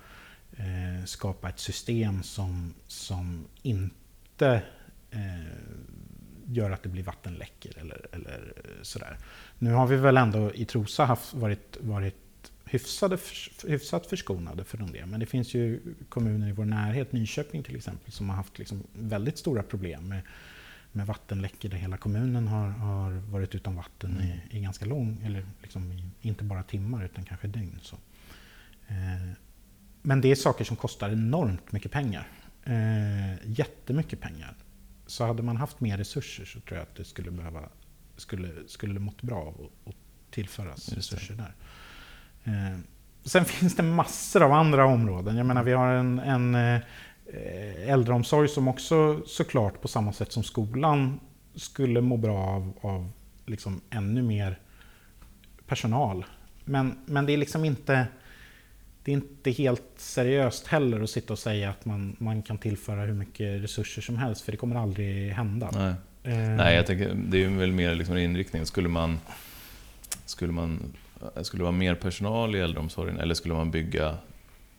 [0.56, 4.62] eh, skapa ett system som, som inte
[5.10, 5.20] eh,
[6.46, 8.52] gör att det blir vattenläckor eller, eller
[8.82, 9.18] sådär.
[9.58, 12.14] Nu har vi väl ändå i Trosa haft, varit, varit
[12.64, 13.18] hyfsade,
[13.66, 15.06] hyfsat förskonade från det.
[15.06, 18.82] Men det finns ju kommuner i vår närhet, Nyköping till exempel, som har haft liksom
[18.92, 20.20] väldigt stora problem med,
[20.92, 24.26] med vattenläckor där hela kommunen har, har varit utan vatten mm.
[24.26, 27.78] i, i, ganska lång, eller liksom i, inte bara timmar utan kanske dygn.
[27.82, 27.96] Så.
[28.88, 29.32] Eh,
[30.06, 32.28] men det är saker som kostar enormt mycket pengar.
[32.64, 34.56] Eh, jättemycket pengar.
[35.06, 37.68] Så hade man haft mer resurser så tror jag att det skulle behöva
[38.16, 39.94] skulle, skulle mått bra av att
[40.30, 41.54] tillföras resurser där.
[42.44, 42.78] Eh,
[43.24, 45.36] sen finns det massor av andra områden.
[45.36, 46.80] Jag menar vi har en, en eh,
[47.90, 51.20] äldreomsorg som också såklart på samma sätt som skolan
[51.54, 53.10] skulle må bra av, av
[53.46, 54.58] liksom ännu mer
[55.66, 56.24] personal.
[56.64, 58.06] Men, men det är liksom inte
[59.04, 63.00] det är inte helt seriöst heller att sitta och säga att man, man kan tillföra
[63.00, 65.70] hur mycket resurser som helst, för det kommer aldrig hända.
[65.72, 65.94] Nej,
[66.34, 66.48] eh.
[66.48, 68.66] Nej jag tänker, det är väl mer liksom inriktningen.
[68.66, 69.20] Skulle man,
[70.26, 70.94] skulle man
[71.42, 74.14] skulle det vara mer personal i äldreomsorgen eller skulle man bygga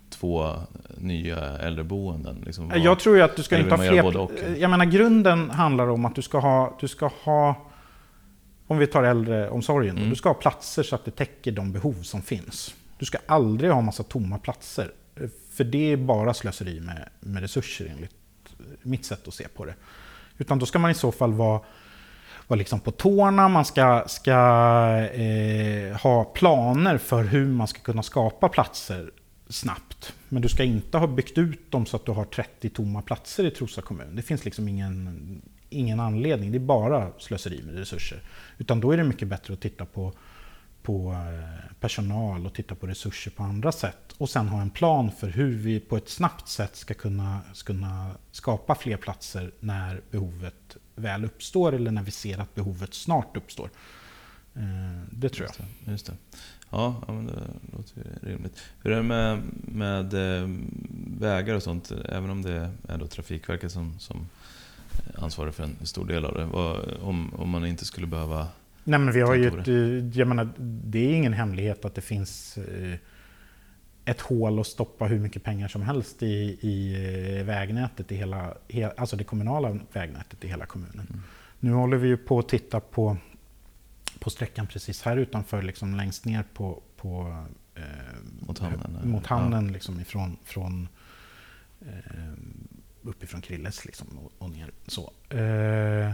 [0.09, 0.51] två
[0.97, 2.43] nya äldreboenden?
[2.45, 4.57] Liksom, jag tror ju att du ska inte ha fler...
[4.57, 7.55] Jag menar grunden handlar om att du ska ha, du ska ha
[8.67, 10.09] om vi tar äldreomsorgen, mm.
[10.09, 12.75] du ska ha platser så att det täcker de behov som finns.
[12.97, 14.91] Du ska aldrig ha massa tomma platser.
[15.51, 18.15] För det är bara slöseri med, med resurser enligt
[18.81, 19.75] mitt sätt att se på det.
[20.37, 21.61] Utan då ska man i så fall vara,
[22.47, 24.31] vara liksom på tårna, man ska, ska
[25.13, 29.11] eh, ha planer för hur man ska kunna skapa platser
[29.49, 30.13] snabbt.
[30.29, 33.45] Men du ska inte ha byggt ut dem så att du har 30 tomma platser
[33.45, 34.15] i Trosa kommun.
[34.15, 38.19] Det finns liksom ingen, ingen anledning, det är bara slöseri med resurser.
[38.57, 40.13] Utan då är det mycket bättre att titta på
[40.85, 44.13] på eh, personal och titta på resurser på andra sätt.
[44.17, 48.11] Och sen ha en plan för hur vi på ett snabbt sätt ska kunna, kunna
[48.31, 53.69] skapa fler platser när behovet väl uppstår eller när vi ser att behovet snart uppstår.
[54.55, 54.61] Eh,
[55.11, 55.67] det tror jag.
[55.67, 56.13] Just det, just det.
[56.69, 57.41] Ja, ja men det
[57.77, 58.63] låter rimligt.
[58.81, 60.49] Hur är det med, med eh,
[61.19, 61.91] vägar och sånt?
[62.09, 64.29] Även om det är då Trafikverket som, som
[65.17, 66.45] ansvarar för en stor del av det.
[67.01, 68.47] Om, om man inte skulle behöva
[68.87, 72.01] Nej men vi har ju ett, eh, jag menar, det är ingen hemlighet att det
[72.01, 72.95] finns eh,
[74.05, 76.95] ett hål att stoppa hur mycket pengar som helst i, i
[77.39, 78.53] eh, vägnätet, i hela,
[78.97, 81.07] alltså det kommunala vägnätet i hela kommunen.
[81.09, 81.21] Mm.
[81.59, 83.17] Nu håller vi ju på att titta på,
[84.19, 87.43] på sträckan precis här utanför, liksom längst ner på, på
[87.75, 87.83] eh,
[88.39, 89.73] mot hamnen, mot hamnen ja.
[89.73, 90.87] liksom ifrån, från,
[91.81, 92.33] eh,
[93.01, 94.71] uppifrån Krilles liksom och, och ner.
[94.87, 95.13] Så.
[95.29, 96.13] Eh,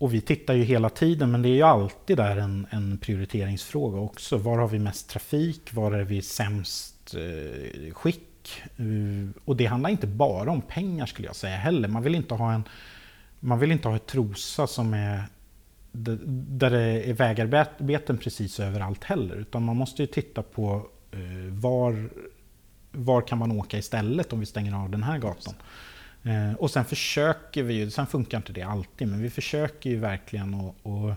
[0.00, 3.98] och vi tittar ju hela tiden, men det är ju alltid där en, en prioriteringsfråga
[3.98, 4.36] också.
[4.36, 5.72] Var har vi mest trafik?
[5.72, 8.62] Var är vi sämst eh, skick?
[8.80, 11.88] Uh, och det handlar inte bara om pengar skulle jag säga heller.
[11.88, 12.62] Man vill inte ha en
[13.40, 15.24] man vill inte ha ett Trosa som är
[15.92, 19.36] där det är vägarbeten precis överallt heller.
[19.36, 22.10] Utan man måste ju titta på eh, var,
[22.92, 25.54] var kan man åka istället om vi stänger av den här gatan.
[26.22, 29.96] Eh, och sen försöker vi ju, sen funkar inte det alltid, men vi försöker ju
[29.96, 31.16] verkligen att, att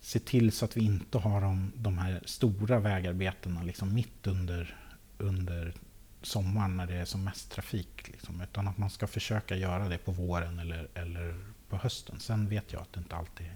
[0.00, 4.76] se till så att vi inte har de, de här stora vägarbetena liksom mitt under,
[5.18, 5.74] under
[6.22, 8.08] sommaren när det är som mest trafik.
[8.08, 11.34] Liksom, utan att man ska försöka göra det på våren eller, eller
[11.68, 12.20] på hösten.
[12.20, 13.46] Sen vet jag att det inte alltid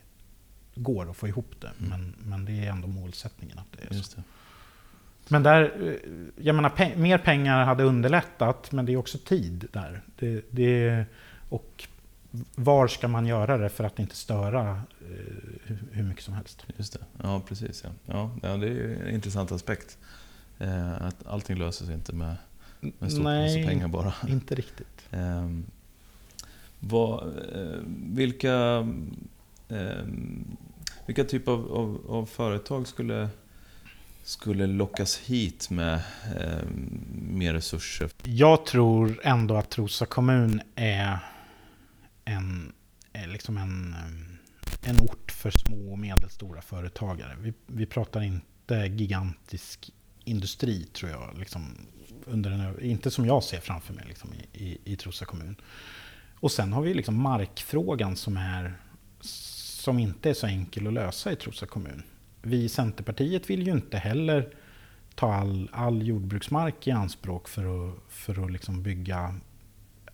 [0.74, 1.90] går att få ihop det, mm.
[1.90, 4.16] men, men det är ändå målsättningen att det är så.
[4.16, 4.22] Det.
[5.28, 9.68] Men där, eh, jag menar, pe mer pengar hade underlättat, men det är också tid
[9.72, 10.02] där.
[10.18, 11.04] Det, det,
[11.48, 11.88] och
[12.54, 16.66] var ska man göra det för att inte störa eh, hur mycket som helst?
[16.76, 17.00] Just det.
[17.22, 17.84] Ja, precis.
[18.06, 18.30] Ja.
[18.42, 19.98] Ja, det är en intressant aspekt.
[20.58, 22.36] Eh, att allting löser sig inte med,
[22.80, 24.12] med stor Nej, pengar bara.
[24.28, 25.08] inte riktigt.
[25.10, 25.48] Eh,
[26.80, 27.32] vad,
[28.14, 28.86] vilka,
[29.68, 30.04] eh,
[31.06, 33.28] vilka typer av, av, av företag skulle
[34.22, 35.94] skulle lockas hit med
[36.36, 36.68] eh,
[37.12, 38.10] mer resurser?
[38.24, 41.18] Jag tror ändå att Trosa kommun är
[42.24, 42.72] en,
[43.12, 47.36] är liksom en, eh, en ort för små och medelstora företagare.
[47.40, 49.90] Vi, vi pratar inte gigantisk
[50.24, 51.38] industri tror jag.
[51.38, 51.76] Liksom,
[52.24, 55.56] under en, inte som jag ser framför mig liksom, i, i, i Trosa kommun.
[56.34, 58.74] Och sen har vi liksom markfrågan som, är,
[59.20, 62.02] som inte är så enkel att lösa i Trosa kommun
[62.42, 64.54] vi i Centerpartiet vill ju inte heller
[65.14, 69.34] ta all, all jordbruksmark i anspråk för att, för att liksom bygga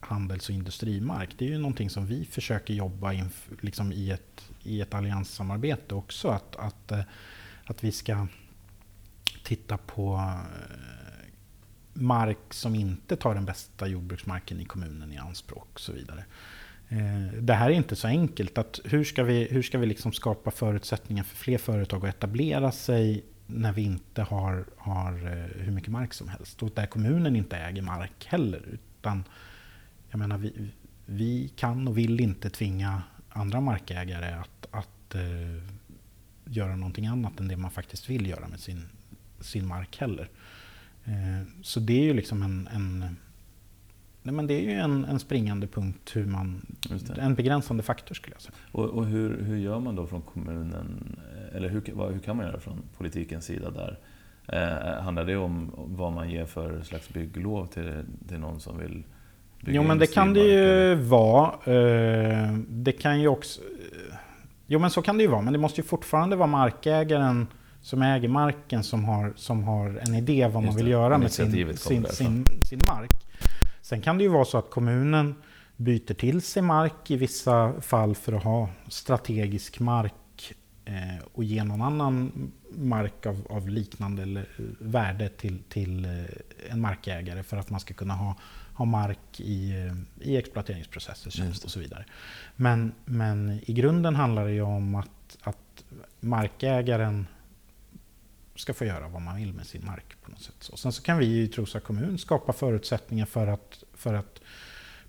[0.01, 1.35] handels och industrimark.
[1.39, 5.95] Det är ju någonting som vi försöker jobba in, liksom i, ett, i ett allianssamarbete
[5.95, 6.29] också.
[6.29, 7.01] Att, att, eh,
[7.64, 8.27] att vi ska
[9.45, 11.31] titta på eh,
[11.93, 16.24] mark som inte tar den bästa jordbruksmarken i kommunen i anspråk och så vidare.
[16.89, 18.59] Eh, det här är inte så enkelt.
[18.59, 22.72] Att hur ska vi, hur ska vi liksom skapa förutsättningar för fler företag att etablera
[22.72, 26.62] sig när vi inte har, har eh, hur mycket mark som helst.
[26.62, 28.62] Och där kommunen inte äger mark heller.
[28.72, 29.24] Utan,
[30.11, 30.70] jag menar, vi,
[31.07, 35.62] vi kan och vill inte tvinga andra markägare att, att uh,
[36.45, 38.89] göra någonting annat än det man faktiskt vill göra med sin,
[39.41, 40.28] sin mark heller.
[41.09, 43.16] Uh, så det är ju liksom en, en
[44.27, 46.66] Nej, men det är ju en, en springande punkt, hur man,
[47.18, 48.55] en begränsande faktor skulle jag säga.
[48.72, 51.16] Och, och hur, hur, gör man då från kommunen,
[51.55, 53.99] eller hur, vad, hur kan man göra från politikens sida där?
[54.49, 59.05] Eh, handlar det om vad man ger för slags bygglov till, till någon som vill
[59.61, 61.53] bygga Jo men det kan det ju vara.
[61.64, 63.61] Eh, det kan ju också...
[64.66, 67.47] Jo men så kan det ju vara, men det måste ju fortfarande vara markägaren
[67.83, 71.77] som äger marken som har, som har en idé vad man vill göra med sin,
[71.77, 73.26] sin, sin, sin mark.
[73.87, 75.34] Sen kan det ju vara så att kommunen
[75.76, 81.64] byter till sig mark i vissa fall för att ha strategisk mark eh, och ge
[81.64, 82.32] någon annan
[82.70, 84.49] mark av, av liknande eller
[84.80, 88.37] värde till, till eh, en markägare för att man ska kunna ha,
[88.74, 92.05] ha mark i, eh, i exploateringsprocesser och så vidare.
[92.57, 95.84] Men, men i grunden handlar det ju om att, att
[96.20, 97.26] markägaren
[98.57, 100.68] ska få göra vad man vill med sin mark på något sätt.
[100.72, 104.40] Och sen så kan vi i Trosa kommun skapa förutsättningar för att, för att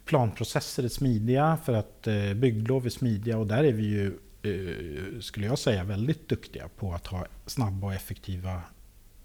[0.05, 4.07] planprocesser är smidiga, för att eh, bygglov är smidiga och där är vi ju,
[4.41, 8.61] eh, skulle jag säga, väldigt duktiga på att ha snabba och effektiva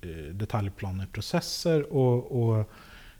[0.01, 2.71] eh, detaljplaneprocesser och, och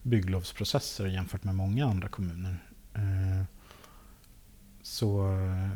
[0.03, 2.59] bygglovsprocesser jämfört med många andra kommuner.
[2.95, 3.45] Eh,
[4.83, 5.71] så eh,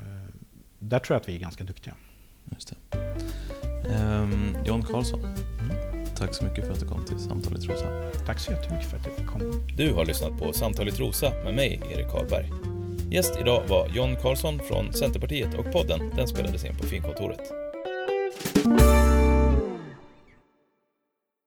[0.79, 1.95] där tror jag att vi är ganska duktiga.
[2.51, 3.76] Just det.
[3.89, 5.77] Um, John Karlsson, mm.
[6.19, 7.87] tack så mycket för att du kom till Samtal i Trosa.
[8.27, 9.45] Tack så jättemycket för att jag fick komma.
[9.77, 12.53] Du har lyssnat på Samtal i Trosa med mig, Erik Karlberg.
[13.11, 17.53] Gäst idag var John Karlsson från Centerpartiet och podden den spelades in på Finkontoret.